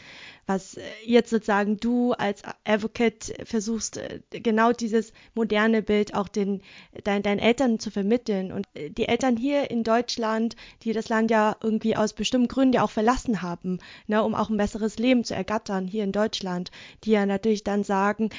[0.48, 6.64] was äh, jetzt sozusagen du als Advocate versuchst, äh, genau dieses moderne Bild auch den,
[7.04, 8.52] dein, deinen Eltern zu vermitteln.
[8.52, 12.74] Und äh, die Eltern hier in Deutschland, die das Land ja irgendwie aus bestimmten Gründen
[12.74, 13.78] ja auch verlassen haben,
[14.08, 16.72] ne, um auch ein besseres Leben zu ergattern hier in Deutschland,
[17.04, 18.30] die ja natürlich dann dann sagen,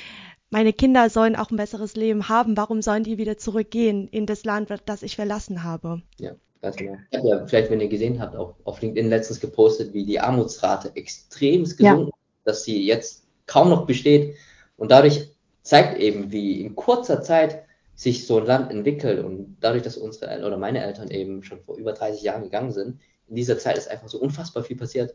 [0.51, 4.45] meine Kinder sollen auch ein besseres Leben haben, warum sollen die wieder zurückgehen in das
[4.45, 6.03] Land, das ich verlassen habe?
[6.19, 6.33] Ja,
[6.63, 6.97] ganz genau.
[7.11, 10.21] Ich habe ja vielleicht, wenn ihr gesehen habt, auch auf LinkedIn letztens gepostet, wie die
[10.21, 12.13] Armutsrate extrem gesunken, ja.
[12.45, 14.37] dass sie jetzt kaum noch besteht
[14.77, 15.31] und dadurch
[15.63, 17.65] zeigt eben, wie in kurzer Zeit
[17.95, 21.77] sich so ein Land entwickelt und dadurch, dass unsere oder meine Eltern eben schon vor
[21.77, 25.15] über 30 Jahren gegangen sind, in dieser Zeit ist einfach so unfassbar viel passiert.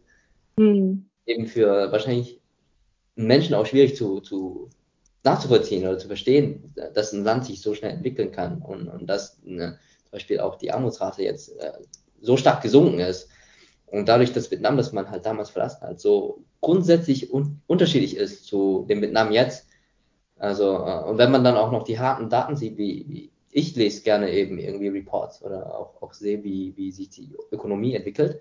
[0.57, 1.05] Mhm.
[1.25, 2.40] Eben für wahrscheinlich
[3.15, 4.69] Menschen auch schwierig zu, zu
[5.23, 9.39] nachzuvollziehen oder zu verstehen, dass ein Land sich so schnell entwickeln kann und, und dass
[9.43, 11.73] ne, zum Beispiel auch die Armutsrate jetzt äh,
[12.21, 13.29] so stark gesunken ist.
[13.85, 18.45] Und dadurch, dass Vietnam, das man halt damals verlassen hat, so grundsätzlich un unterschiedlich ist
[18.45, 19.67] zu dem Vietnam jetzt.
[20.37, 23.75] Also, äh, und wenn man dann auch noch die harten Daten sieht, wie, wie ich
[23.75, 28.39] lese gerne eben irgendwie Reports oder auch, auch sehe, wie, wie sich die Ökonomie entwickelt,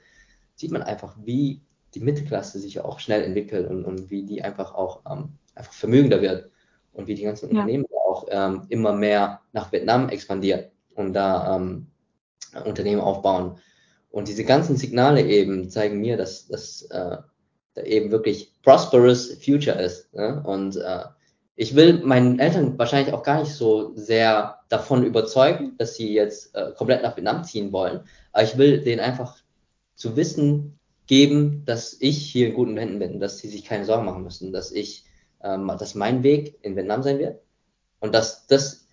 [0.55, 1.61] sieht man einfach, wie
[1.95, 5.72] die Mittelklasse sich ja auch schnell entwickelt und, und wie die einfach auch ähm, einfach
[5.72, 6.51] vermögender wird
[6.93, 7.61] und wie die ganzen ja.
[7.61, 10.64] Unternehmen auch ähm, immer mehr nach Vietnam expandieren
[10.95, 11.86] und da ähm,
[12.64, 13.59] Unternehmen aufbauen.
[14.11, 17.18] Und diese ganzen Signale eben zeigen mir, dass das äh,
[17.74, 20.12] da eben wirklich prosperous future ist.
[20.14, 20.43] Ne?
[20.45, 21.05] Und äh,
[21.55, 26.55] ich will meinen Eltern wahrscheinlich auch gar nicht so sehr davon überzeugen, dass sie jetzt
[26.57, 28.01] äh, komplett nach Vietnam ziehen wollen.
[28.32, 29.36] Aber ich will denen einfach
[29.95, 30.80] zu wissen
[31.11, 34.53] geben, dass ich hier in guten Händen bin, dass sie sich keine Sorgen machen müssen,
[34.53, 35.05] dass ich,
[35.43, 37.41] ähm, dass mein Weg in Vietnam sein wird
[37.99, 38.87] und dass das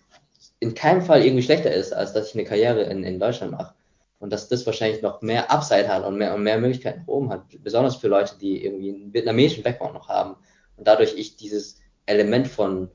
[0.58, 3.72] in keinem Fall irgendwie schlechter ist, als dass ich eine Karriere in, in Deutschland mache.
[4.18, 7.30] Und dass das wahrscheinlich noch mehr Upside hat und mehr und mehr Möglichkeiten nach oben
[7.30, 10.34] hat, besonders für Leute, die irgendwie einen vietnamesischen Background noch haben.
[10.76, 12.90] Und dadurch ich dieses Element von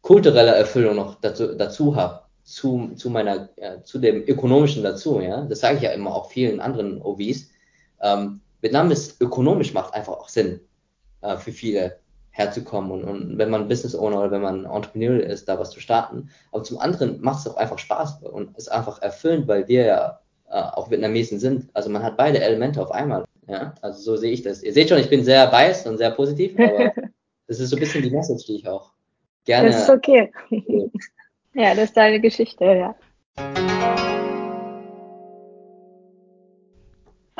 [0.00, 5.44] kultureller Erfüllung noch dazu, dazu habe, zu, zu meiner, äh, zu dem ökonomischen dazu, ja.
[5.44, 7.50] Das sage ich ja immer auch vielen anderen OVs.
[8.00, 10.58] Ähm, Vietnam ist ökonomisch macht einfach auch Sinn
[11.20, 11.98] äh, für viele
[12.30, 15.80] herzukommen und, und wenn man Business Owner oder wenn man Entrepreneur ist, da was zu
[15.80, 16.30] starten.
[16.50, 20.20] Aber zum anderen macht es auch einfach Spaß und ist einfach erfüllend, weil wir ja
[20.48, 21.68] äh, auch Vietnamesen sind.
[21.74, 23.26] Also man hat beide Elemente auf einmal.
[23.46, 24.62] Ja, also so sehe ich das.
[24.62, 26.90] Ihr seht schon, ich bin sehr biased und sehr positiv, aber
[27.46, 28.92] das ist so ein bisschen die Message, die ich auch
[29.44, 29.68] gerne.
[29.68, 30.32] Das ist okay.
[31.56, 32.96] Ja, das ist deine Geschichte, ja.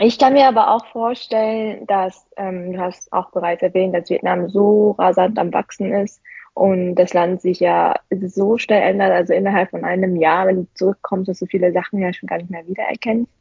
[0.06, 4.50] Ich kann mir aber auch vorstellen, dass, ähm, du hast auch bereits erwähnt, dass Vietnam
[4.50, 6.20] so rasant am Wachsen ist
[6.52, 10.66] und das Land sich ja so schnell ändert, also innerhalb von einem Jahr, wenn du
[10.74, 13.32] zurückkommst, dass du viele Sachen ja schon gar nicht mehr wiedererkennst,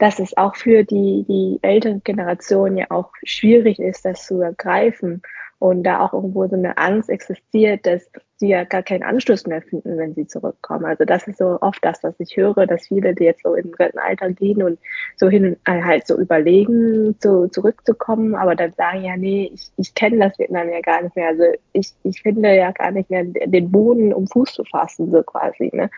[0.00, 5.22] dass es auch für die, die ältere Generation ja auch schwierig ist, das zu ergreifen
[5.60, 9.60] und da auch irgendwo so eine Angst existiert, dass sie ja gar keinen Anschluss mehr
[9.60, 10.86] finden, wenn sie zurückkommen.
[10.86, 13.70] Also das ist so oft das, was ich höre, dass viele, die jetzt so im
[13.74, 14.78] Rentenalter gehen und
[15.16, 19.94] so hin äh, halt so überlegen, so zurückzukommen, aber dann sagen, ja, nee, ich, ich
[19.94, 21.28] kenne das Vietnam ja gar nicht mehr.
[21.28, 21.44] Also
[21.74, 25.68] ich, ich finde ja gar nicht mehr den Boden, um Fuß zu fassen, so quasi.
[25.74, 25.90] Ne?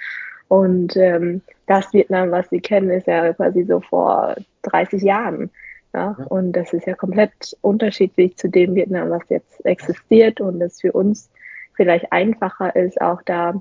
[0.49, 5.51] Und ähm, das Vietnam, was sie kennen, ist ja quasi so vor 30 Jahren.
[5.93, 6.17] Ja?
[6.29, 10.93] Und das ist ja komplett unterschiedlich zu dem Vietnam, was jetzt existiert und es für
[10.93, 11.31] uns
[11.75, 13.61] vielleicht einfacher ist, auch da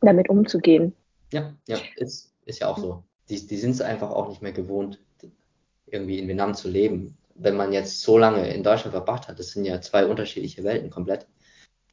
[0.00, 0.94] damit umzugehen.
[1.32, 3.02] Ja, ja, ist, ist ja auch so.
[3.28, 5.00] Die, die sind es einfach auch nicht mehr gewohnt,
[5.86, 7.16] irgendwie in Vietnam zu leben.
[7.34, 10.90] Wenn man jetzt so lange in Deutschland verbracht hat, das sind ja zwei unterschiedliche Welten
[10.90, 11.26] komplett.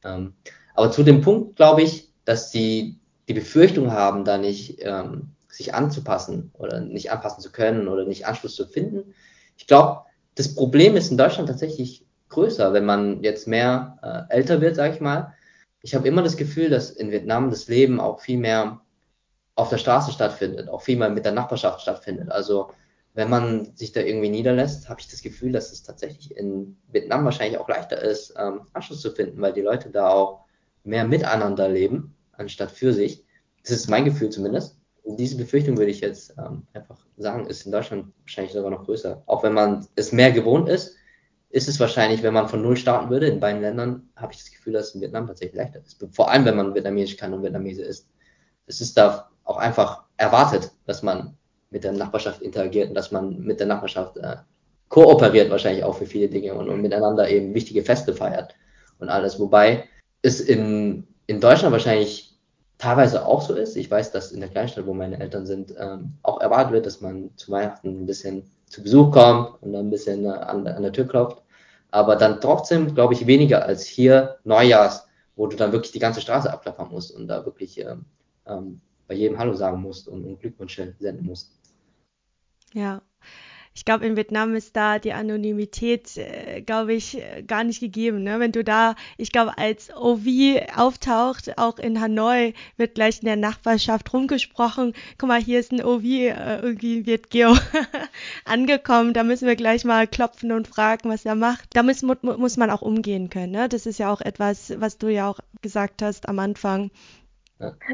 [0.04, 0.34] Ähm,
[0.74, 2.98] aber zu dem Punkt, glaube ich, dass sie
[3.28, 8.26] die Befürchtung haben, da nicht ähm, sich anzupassen oder nicht anpassen zu können oder nicht
[8.26, 9.14] Anschluss zu finden,
[9.56, 10.02] ich glaube,
[10.34, 13.98] das Problem ist in Deutschland tatsächlich größer, wenn man jetzt mehr
[14.30, 15.34] äh, älter wird, sage ich mal.
[15.82, 18.80] Ich habe immer das Gefühl, dass in Vietnam das Leben auch viel mehr
[19.54, 22.30] auf der Straße stattfindet, auch viel mehr mit der Nachbarschaft stattfindet.
[22.30, 22.70] Also
[23.14, 27.24] wenn man sich da irgendwie niederlässt, habe ich das Gefühl, dass es tatsächlich in Vietnam
[27.24, 30.44] wahrscheinlich auch leichter ist, ähm, Anschluss zu finden, weil die Leute da auch
[30.84, 33.24] mehr miteinander leben, anstatt für sich.
[33.62, 34.75] Das ist mein Gefühl zumindest
[35.06, 39.22] diese Befürchtung würde ich jetzt ähm, einfach sagen, ist in Deutschland wahrscheinlich sogar noch größer.
[39.26, 40.96] Auch wenn man es mehr gewohnt ist,
[41.50, 44.50] ist es wahrscheinlich, wenn man von Null starten würde, in beiden Ländern, habe ich das
[44.50, 46.04] Gefühl, dass es in Vietnam tatsächlich leichter ist.
[46.10, 48.08] Vor allem, wenn man Vietnamesisch kann und Vietnamese ist.
[48.66, 51.36] Es ist da auch einfach erwartet, dass man
[51.70, 54.36] mit der Nachbarschaft interagiert und dass man mit der Nachbarschaft äh,
[54.88, 58.54] kooperiert wahrscheinlich auch für viele Dinge und, und miteinander eben wichtige Feste feiert
[58.98, 59.38] und alles.
[59.38, 59.84] Wobei
[60.22, 62.25] es in, in Deutschland wahrscheinlich
[62.78, 63.76] teilweise auch so ist.
[63.76, 67.00] Ich weiß, dass in der Kleinstadt, wo meine Eltern sind, ähm, auch erwartet wird, dass
[67.00, 70.82] man zu Weihnachten ein bisschen zu Besuch kommt und dann ein bisschen äh, an, an
[70.82, 71.42] der Tür klopft.
[71.90, 75.06] Aber dann trotzdem, glaube ich, weniger als hier Neujahrs,
[75.36, 78.04] wo du dann wirklich die ganze Straße abklappern musst und da wirklich ähm,
[78.46, 81.52] ähm, bei jedem Hallo sagen musst und, und Glückwünsche senden musst.
[82.72, 83.00] Ja,
[83.76, 88.22] ich glaube, in Vietnam ist da die Anonymität, äh, glaube ich, gar nicht gegeben.
[88.22, 88.40] Ne?
[88.40, 90.26] Wenn du da, ich glaube, als OV
[90.74, 94.94] auftaucht, auch in Hanoi, wird gleich in der Nachbarschaft rumgesprochen.
[95.18, 97.54] Guck mal, hier ist ein OV, äh, irgendwie wird Geo
[98.46, 99.12] angekommen.
[99.12, 101.68] Da müssen wir gleich mal klopfen und fragen, was er macht.
[101.74, 103.52] Da muss, muss man auch umgehen können.
[103.52, 103.68] Ne?
[103.68, 106.90] Das ist ja auch etwas, was du ja auch gesagt hast am Anfang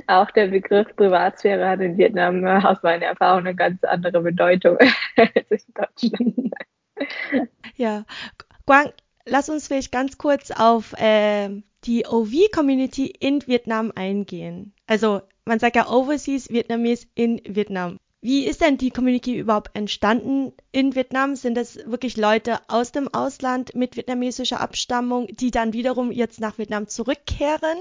[0.06, 4.76] auch der Begriff Privatsphäre hat in Vietnam äh, aus meiner Erfahrung eine ganz andere Bedeutung
[5.16, 6.54] als in Deutschland.
[7.76, 8.04] Ja,
[8.66, 8.92] Quang,
[9.24, 11.48] lass uns vielleicht ganz kurz auf äh,
[11.84, 14.74] die OV-Community in Vietnam eingehen.
[14.86, 17.98] Also man sagt ja Overseas Vietnamese in Vietnam.
[18.24, 21.34] Wie ist denn die Community überhaupt entstanden in Vietnam?
[21.34, 26.56] Sind das wirklich Leute aus dem Ausland mit vietnamesischer Abstammung, die dann wiederum jetzt nach
[26.56, 27.78] Vietnam zurückkehren?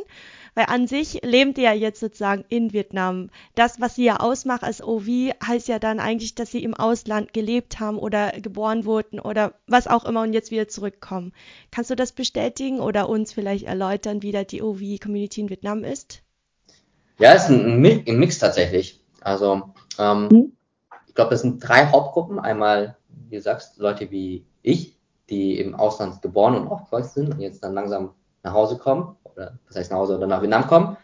[0.55, 3.29] Weil an sich leben die ja jetzt sozusagen in Vietnam.
[3.53, 5.05] Das, was sie ja ausmacht als OV,
[5.45, 9.85] heißt ja dann eigentlich, dass sie im Ausland gelebt haben oder geboren wurden oder was
[9.85, 11.33] auch immer und jetzt wieder zurückkommen.
[11.69, 16.23] Kannst du das bestätigen oder uns vielleicht erläutern, wie da die OV-Community in Vietnam ist?
[17.19, 18.99] Ja, es ist ein, ein Mix tatsächlich.
[19.21, 19.71] Also
[20.01, 20.51] ähm, mhm.
[21.07, 22.39] Ich glaube, das sind drei Hauptgruppen.
[22.39, 22.95] Einmal,
[23.29, 24.97] wie du sagst, Leute wie ich,
[25.29, 29.59] die im Ausland geboren und aufgewachsen sind und jetzt dann langsam nach Hause kommen, oder
[29.67, 30.97] das heißt nach Hause oder nach Vietnam kommen,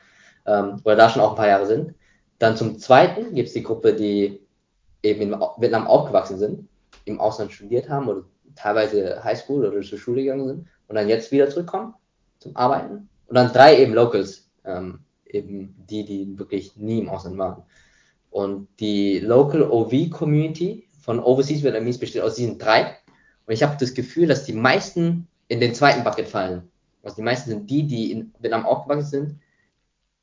[0.45, 1.93] ähm, oder da schon auch ein paar Jahre sind.
[2.39, 4.41] Dann zum Zweiten gibt es die Gruppe, die
[5.03, 6.67] eben in Vietnam aufgewachsen sind,
[7.05, 8.23] im Ausland studiert haben oder
[8.55, 11.93] teilweise Highschool oder zur Schule gegangen sind und dann jetzt wieder zurückkommen
[12.39, 13.09] zum Arbeiten.
[13.27, 17.63] Und dann drei eben Locals, ähm, eben die, die wirklich nie im Ausland waren.
[18.29, 22.97] Und die Local OV Community von Overseas Vietnamese besteht aus diesen drei.
[23.45, 26.69] Und ich habe das Gefühl, dass die meisten in den zweiten Bucket fallen.
[27.03, 29.39] Also die meisten sind die, die in Vietnam aufgewachsen sind,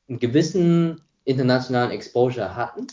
[0.07, 2.87] einen gewissen internationalen Exposure hatten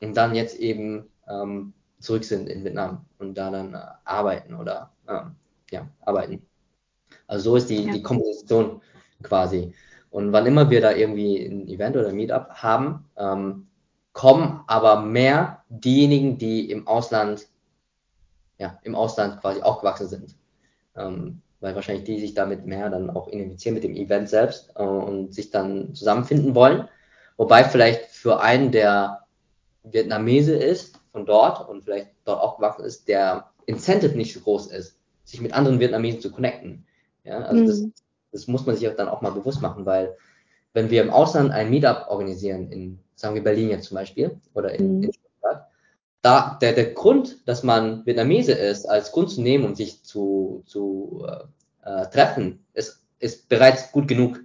[0.00, 4.92] und dann jetzt eben ähm, zurück sind in Vietnam und da dann äh, arbeiten oder
[5.08, 5.36] ähm,
[5.70, 6.42] ja, arbeiten.
[7.26, 7.92] Also so ist die, ja.
[7.92, 8.82] die Komposition
[9.22, 9.72] quasi.
[10.10, 13.68] Und wann immer wir da irgendwie ein Event oder ein Meetup haben, ähm,
[14.12, 17.46] kommen aber mehr diejenigen, die im Ausland,
[18.58, 20.34] ja, im Ausland quasi aufgewachsen sind.
[20.96, 24.82] Ähm, weil wahrscheinlich die sich damit mehr dann auch identifizieren mit dem Event selbst äh,
[24.82, 26.88] und sich dann zusammenfinden wollen.
[27.36, 29.26] Wobei vielleicht für einen, der
[29.82, 34.96] Vietnamese ist, von dort und vielleicht dort aufgewachsen ist, der Incentive nicht so groß ist,
[35.24, 36.86] sich mit anderen Vietnamesen zu connecten.
[37.24, 37.66] Ja, also mhm.
[37.66, 37.84] das,
[38.32, 40.16] das muss man sich auch dann auch mal bewusst machen, weil
[40.72, 44.72] wenn wir im Ausland ein Meetup organisieren, in, sagen wir Berlin jetzt zum Beispiel, oder
[44.72, 45.02] in, mhm.
[45.04, 45.66] in Stuttgart,
[46.22, 50.62] da, der, der Grund, dass man Vietnamese ist, als Grund zu nehmen, um sich zu,
[50.66, 54.40] zu äh, äh treffen, ist, ist bereits gut genug.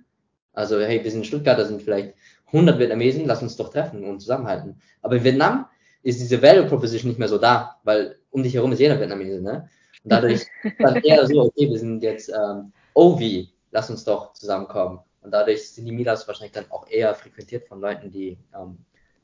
[0.53, 2.13] Also, hey, wir sind in Stuttgart, da sind vielleicht
[2.47, 4.79] 100 Vietnamesen, lass uns doch treffen und zusammenhalten.
[5.01, 5.65] Aber in Vietnam
[6.03, 9.41] ist diese Value Proposition nicht mehr so da, weil um dich herum ist jeder Vietnamese,
[9.41, 9.69] ne?
[10.03, 10.45] Und dadurch
[10.79, 14.99] dann eher so, okay, wir sind jetzt ähm, OV, lass uns doch zusammenkommen.
[15.25, 18.77] Und dadurch sind die Meetups wahrscheinlich dann auch eher frequentiert von Leuten, die ähm,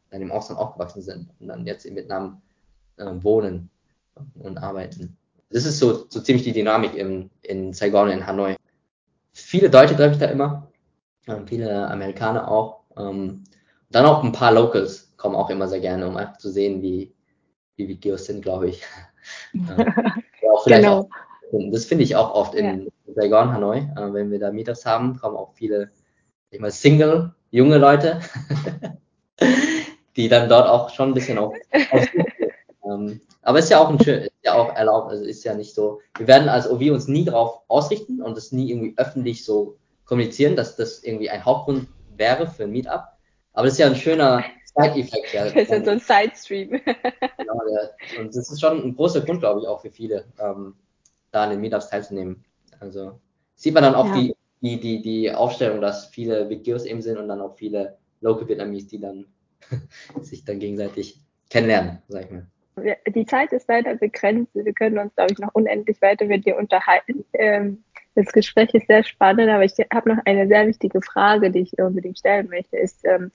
[0.10, 2.42] dann im Ausland aufgewachsen sind und dann jetzt in Vietnam
[2.98, 3.70] äh, wohnen
[4.34, 5.16] und arbeiten.
[5.52, 8.56] Das ist so, so ziemlich die Dynamik in, in Saigon und in Hanoi.
[9.32, 10.72] Viele Deutsche treffe ich da immer,
[11.28, 12.82] ähm, viele Amerikaner auch.
[12.98, 13.44] Ähm,
[13.92, 17.14] dann auch ein paar Locals kommen auch immer sehr gerne, um einfach zu sehen, wie,
[17.76, 18.84] wie Videos sind, glaube ich.
[19.54, 19.76] ja,
[20.66, 21.02] genau.
[21.02, 21.10] Auch,
[21.52, 23.14] das finde ich auch oft in ja.
[23.16, 23.78] Saigon, Hanoi.
[23.78, 25.92] Äh, wenn wir da Meetups haben, kommen auch viele,
[26.50, 28.22] ich mal, Single, junge Leute,
[30.16, 31.54] die dann dort auch schon ein bisschen auf,
[31.92, 32.08] auf
[32.86, 35.74] ähm, aber ist ja auch ein schön, ist ja auch erlaubt, also ist ja nicht
[35.74, 36.00] so.
[36.18, 40.56] Wir werden als OV uns nie darauf ausrichten und das nie irgendwie öffentlich so kommunizieren,
[40.56, 41.88] dass das irgendwie ein Hauptgrund
[42.18, 43.04] wäre für ein Meetup.
[43.54, 44.44] Aber das ist ja ein schöner
[44.76, 45.34] Side-Effekt.
[45.34, 45.46] Ja.
[45.46, 46.70] Das ist ja so ein Side-Stream.
[46.70, 48.20] genau, ja.
[48.20, 50.76] Und das ist schon ein großer Grund, glaube ich, auch für viele, ähm,
[51.32, 52.44] da an den Meetups teilzunehmen.
[52.80, 53.20] Also
[53.56, 54.16] sieht man dann auch ja.
[54.16, 58.48] die, die, die, die Aufstellung, dass viele Videos eben sind und dann auch viele Local
[58.48, 59.26] Vietnamese, die dann
[60.22, 61.20] sich dann gegenseitig
[61.50, 62.48] kennenlernen, sag ich mal.
[63.08, 64.56] Die Zeit ist leider begrenzt.
[64.56, 67.26] Wir können uns, glaube ich, noch unendlich weiter mit dir unterhalten.
[67.34, 67.84] Ähm,
[68.16, 71.78] das Gespräch ist sehr spannend, aber ich habe noch eine sehr wichtige Frage, die ich
[71.80, 72.78] unbedingt stellen möchte.
[72.78, 73.32] Ist, ähm,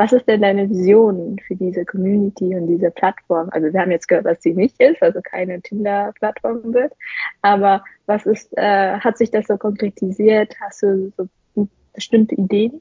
[0.00, 3.50] was ist denn deine Vision für diese Community und diese Plattform?
[3.52, 6.94] Also wir haben jetzt gehört, was sie nicht ist, also keine Tinder-Plattform wird.
[7.42, 10.54] Aber was ist, äh, hat sich das so konkretisiert?
[10.58, 12.80] Hast du so bestimmte Ideen,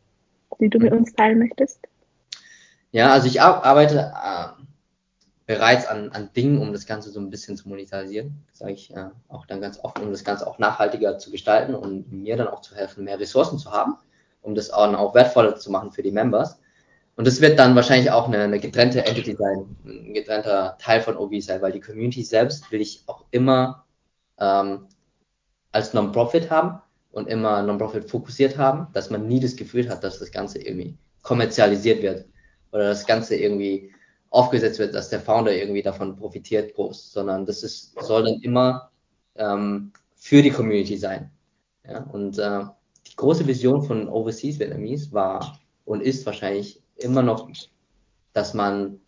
[0.61, 1.81] die du mit uns teilen möchtest?
[2.91, 4.63] Ja, also ich arbeite äh,
[5.45, 9.09] bereits an, an Dingen, um das Ganze so ein bisschen zu monetarisieren, sage ich äh,
[9.27, 12.61] auch dann ganz offen, um das Ganze auch nachhaltiger zu gestalten und mir dann auch
[12.61, 13.97] zu helfen, mehr Ressourcen zu haben,
[14.41, 16.61] um das auch, auch wertvoller zu machen für die Members.
[17.19, 21.17] Und das wird dann wahrscheinlich auch eine, eine getrennte Entity sein, ein getrennter Teil von
[21.17, 23.83] OV sein, weil die Community selbst will ich auch immer
[24.39, 24.87] ähm,
[25.73, 30.19] als Non-Profit haben und immer Non-Profit fokussiert haben, dass man nie das Gefühl hat, dass
[30.19, 32.25] das Ganze irgendwie kommerzialisiert wird
[32.71, 33.91] oder das Ganze irgendwie
[34.29, 38.91] aufgesetzt wird, dass der Founder irgendwie davon profitiert groß, sondern das ist, soll dann immer
[39.35, 41.31] ähm, für die Community sein.
[41.85, 42.01] Ja?
[42.13, 42.61] Und äh,
[43.07, 47.49] die große Vision von Overseas Vietnamese war und ist wahrscheinlich immer noch,
[48.33, 48.99] dass man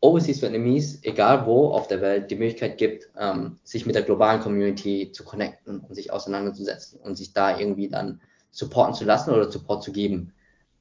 [0.00, 4.40] Overseas Vietnamese, egal wo auf der Welt, die Möglichkeit gibt, ähm, sich mit der globalen
[4.40, 9.50] Community zu connecten und sich auseinanderzusetzen und sich da irgendwie dann supporten zu lassen oder
[9.50, 10.32] Support zu geben.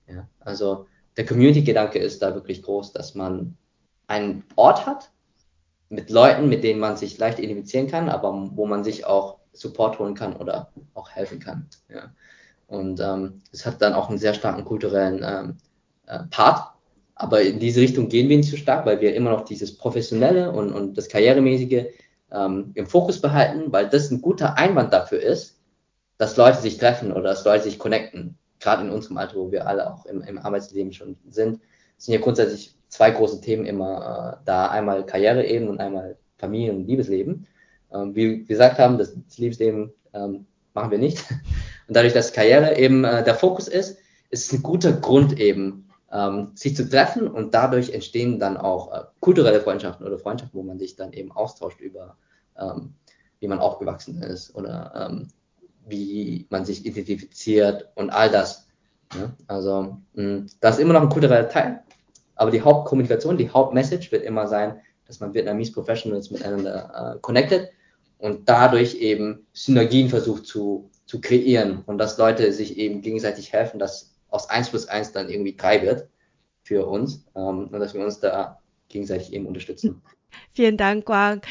[0.08, 0.28] Ja?
[0.42, 3.58] Also der Community-Gedanke ist da wirklich groß, dass man
[4.08, 5.12] einen Ort hat
[5.90, 10.00] mit Leuten, mit denen man sich leicht identifizieren kann, aber wo man sich auch Support
[10.00, 11.70] holen kann oder auch helfen kann.
[11.90, 12.14] Ja.
[12.68, 15.75] Und ähm, es hat dann auch einen sehr starken kulturellen ähm, äh,
[16.30, 16.72] Part.
[17.16, 20.52] Aber in diese Richtung gehen wir nicht so stark, weil wir immer noch dieses Professionelle
[20.52, 21.86] und, und das Karrieremäßige
[22.32, 25.60] ähm, im Fokus behalten, weil das ein guter Einwand dafür ist,
[26.18, 29.68] dass Leute sich treffen oder dass Leute sich connecten gerade in unserem Alter, wo wir
[29.68, 31.60] alle auch im, im Arbeitsleben schon sind,
[31.98, 34.68] sind ja grundsätzlich zwei große Themen immer äh, da.
[34.68, 37.48] Einmal Karriere eben und einmal Familie- und Liebesleben.
[37.94, 41.24] Ähm, wie wir gesagt haben, das, das Liebesleben ähm, machen wir nicht.
[41.88, 44.00] Und dadurch, dass Karriere eben äh, der Fokus ist,
[44.32, 45.85] ist es ein guter Grund eben,
[46.16, 50.64] ähm, sich zu treffen und dadurch entstehen dann auch äh, kulturelle Freundschaften oder Freundschaften, wo
[50.64, 52.16] man sich dann eben austauscht über,
[52.58, 52.94] ähm,
[53.40, 55.28] wie man aufgewachsen ist oder ähm,
[55.88, 58.68] wie man sich identifiziert und all das.
[59.14, 59.34] Ja?
[59.48, 61.82] Also mh, das ist immer noch ein kultureller Teil,
[62.36, 67.70] aber die Hauptkommunikation, die Hauptmessage wird immer sein, dass man Vietnamese Professionals miteinander äh, connected
[68.20, 73.80] und dadurch eben Synergien versucht zu, zu kreieren und dass Leute sich eben gegenseitig helfen,
[73.80, 76.08] dass aus 1 plus 1 dann irgendwie 3 wird
[76.64, 78.60] für uns ähm, und dass wir uns da
[78.90, 80.02] gegenseitig eben unterstützen.
[80.54, 81.42] Vielen Dank, Quang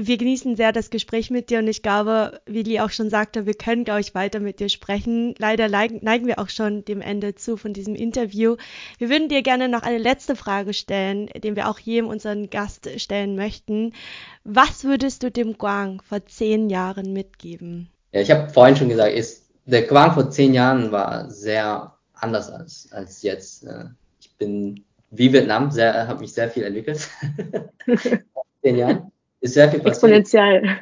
[0.00, 3.46] wir genießen sehr das Gespräch mit dir und ich glaube, wie Lee auch schon sagte,
[3.46, 5.34] wir können, glaube ich, weiter mit dir sprechen.
[5.38, 8.56] Leider neigen wir auch schon dem Ende zu von diesem Interview.
[8.98, 12.88] Wir würden dir gerne noch eine letzte Frage stellen, den wir auch jedem unseren Gast
[13.00, 13.92] stellen möchten.
[14.44, 17.90] Was würdest du dem Guang vor zehn Jahren mitgeben?
[18.12, 22.50] Ja, ich habe vorhin schon gesagt, ist, der Guang vor zehn Jahren war sehr anders
[22.50, 23.66] als, als jetzt.
[24.38, 27.08] bin wie Vietnam, sehr, habe mich sehr viel entwickelt.
[28.62, 29.12] zehn Jahren.
[29.40, 30.12] Ist sehr viel passiert.
[30.12, 30.80] Exponentiell.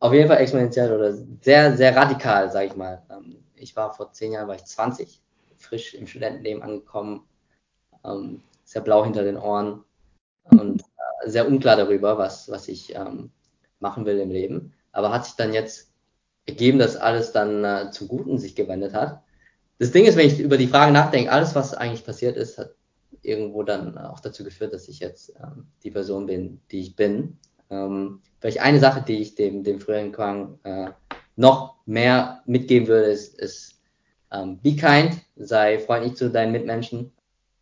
[0.00, 3.02] Auf jeden Fall exponentiell oder sehr, sehr radikal, sage ich mal.
[3.10, 5.20] Ähm, ich war vor zehn Jahren, war ich 20,
[5.58, 7.26] frisch im Studentenleben angekommen,
[8.04, 9.84] ähm, sehr blau hinter den Ohren
[10.44, 13.30] und äh, sehr unklar darüber, was, was ich ähm,
[13.78, 14.72] machen will im Leben.
[14.92, 15.92] Aber hat sich dann jetzt
[16.46, 19.22] ergeben, dass alles dann äh, zum Guten sich gewendet hat.
[19.80, 22.74] Das Ding ist, wenn ich über die Frage nachdenke, alles, was eigentlich passiert ist, hat
[23.22, 27.38] irgendwo dann auch dazu geführt, dass ich jetzt ähm, die Person bin, die ich bin.
[27.70, 30.90] Ähm, vielleicht eine Sache, die ich dem, dem früheren Quang äh,
[31.36, 33.80] noch mehr mitgeben würde, ist, ist
[34.30, 37.12] ähm, be kind, sei freundlich zu deinen Mitmenschen.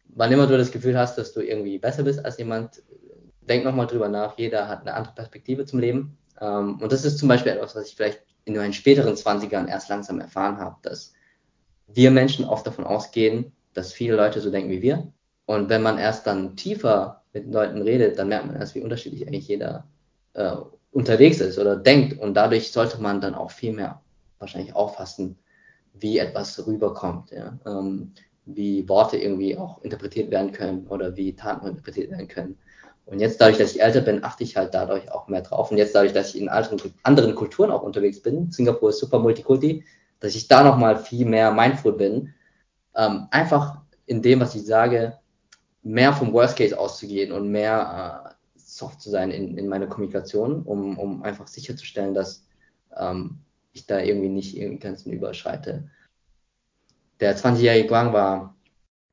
[0.08, 2.82] Wann immer du das Gefühl hast, dass du irgendwie besser bist als jemand,
[3.42, 4.36] denk nochmal drüber nach.
[4.36, 6.18] Jeder hat eine andere Perspektive zum Leben.
[6.40, 9.88] Ähm, und das ist zum Beispiel etwas, was ich vielleicht in meinen späteren 20ern erst
[9.88, 11.12] langsam erfahren habe, dass
[11.88, 15.12] wir Menschen oft davon ausgehen, dass viele Leute so denken wie wir
[15.48, 19.26] und wenn man erst dann tiefer mit Leuten redet, dann merkt man erst, wie unterschiedlich
[19.26, 19.86] eigentlich jeder
[20.34, 20.56] äh,
[20.92, 22.20] unterwegs ist oder denkt.
[22.20, 24.02] Und dadurch sollte man dann auch viel mehr
[24.38, 25.38] wahrscheinlich auffassen,
[25.94, 27.58] wie etwas rüberkommt, ja?
[27.64, 28.12] ähm,
[28.44, 32.58] wie Worte irgendwie auch interpretiert werden können oder wie Taten interpretiert werden können.
[33.06, 35.70] Und jetzt dadurch, dass ich älter bin, achte ich halt dadurch auch mehr drauf.
[35.70, 39.18] Und jetzt dadurch, dass ich in anderen, anderen Kulturen auch unterwegs bin, Singapur ist super
[39.18, 39.82] Multikulti,
[40.20, 42.34] dass ich da nochmal viel mehr mindful bin,
[42.94, 45.18] ähm, einfach in dem, was ich sage,
[45.82, 50.62] mehr vom Worst Case auszugehen und mehr äh, soft zu sein in, in meiner Kommunikation,
[50.62, 52.44] um, um einfach sicherzustellen, dass
[52.96, 53.38] ähm,
[53.72, 55.90] ich da irgendwie nicht irgendwie Grenzen überschreite.
[57.20, 58.54] Der 20-jährige Guang war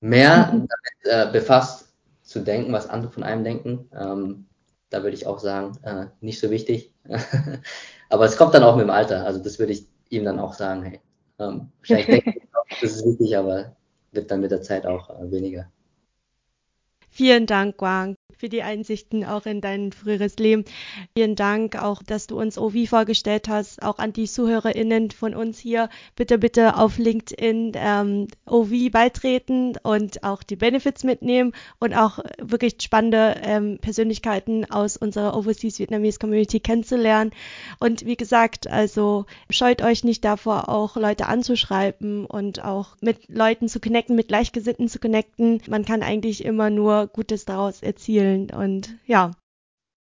[0.02, 0.68] mehr mhm.
[0.68, 1.94] damit äh, befasst
[2.24, 3.90] zu denken, was andere von einem denken.
[3.98, 4.46] Ähm,
[4.90, 6.94] da würde ich auch sagen, äh, nicht so wichtig.
[8.10, 9.26] Aber es kommt dann auch mit dem Alter.
[9.26, 11.00] Also das würde ich ihm dann auch sagen, hey,
[11.40, 13.76] ähm, wahrscheinlich denke ich, das ist wichtig, aber
[14.12, 15.72] wird dann mit der Zeit auch äh, weniger.
[17.10, 20.66] Vielen Dank, Guang für die Einsichten auch in dein früheres Leben.
[21.18, 25.60] Vielen Dank auch, dass du uns OV vorgestellt hast, auch an die ZuhörerInnen von uns
[25.60, 25.90] hier.
[26.16, 32.76] Bitte, bitte auf LinkedIn ähm, OV beitreten und auch die Benefits mitnehmen und auch wirklich
[32.82, 37.32] spannende ähm, Persönlichkeiten aus unserer Overseas Vietnamese Community kennenzulernen.
[37.80, 43.70] Und wie gesagt, also scheut euch nicht davor, auch Leute anzuschreiben und auch mit Leuten
[43.70, 45.62] zu connecten, mit Gleichgesinnten zu connecten.
[45.68, 48.50] Man kann eigentlich immer nur Gutes daraus erzielen spielen.
[48.52, 49.32] Und ja.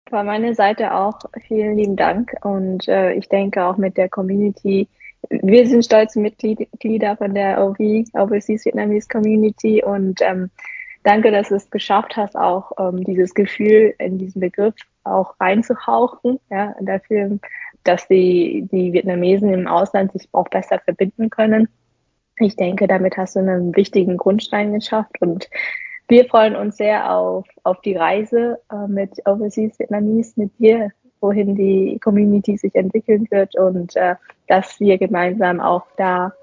[0.09, 2.33] Von meiner Seite auch vielen lieben Dank.
[2.43, 4.87] Und äh, ich denke auch mit der Community,
[5.29, 7.79] wir sind stolze Mitglieder von der OV,
[8.13, 9.83] Overseas Vietnamese Community.
[9.83, 10.51] Und ähm,
[11.03, 16.39] danke, dass du es geschafft hast, auch ähm, dieses Gefühl in diesen Begriff auch reinzuhauchen.
[16.51, 17.39] Ja, dafür,
[17.83, 21.67] dass die, die Vietnamesen im Ausland sich auch besser verbinden können.
[22.37, 25.49] Ich denke, damit hast du einen wichtigen Grundstein geschafft und
[26.07, 30.91] wir freuen uns sehr auf, auf die Reise äh, mit Overseas Vietnamese, mit dir,
[31.21, 34.15] wohin die Community sich entwickeln wird und äh,
[34.47, 36.33] dass wir gemeinsam auch da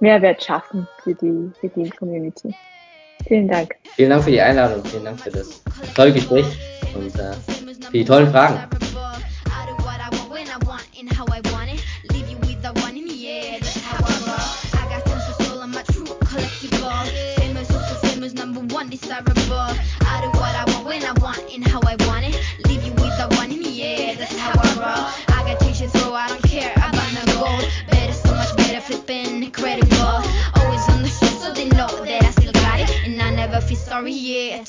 [0.00, 2.52] Mehrwert schaffen für die, für die Community.
[3.26, 3.76] Vielen Dank.
[3.94, 5.62] Vielen Dank für die Einladung, vielen Dank für das
[5.94, 6.46] tolle Gespräch
[6.94, 7.32] und äh,
[7.84, 8.58] für die tollen Fragen.
[18.70, 19.74] undesirable.
[20.06, 22.38] I do what I want when I want and how I want it.
[22.66, 25.36] Leave you with that one, yeah, that's how I roll.
[25.36, 27.02] I got teachers roll, I don't care about.
[27.90, 30.22] Better, so much better, flipping incredible.
[30.56, 32.90] Always on the show, so they know that I still got it.
[33.04, 34.62] And I never feel sorry, yeah.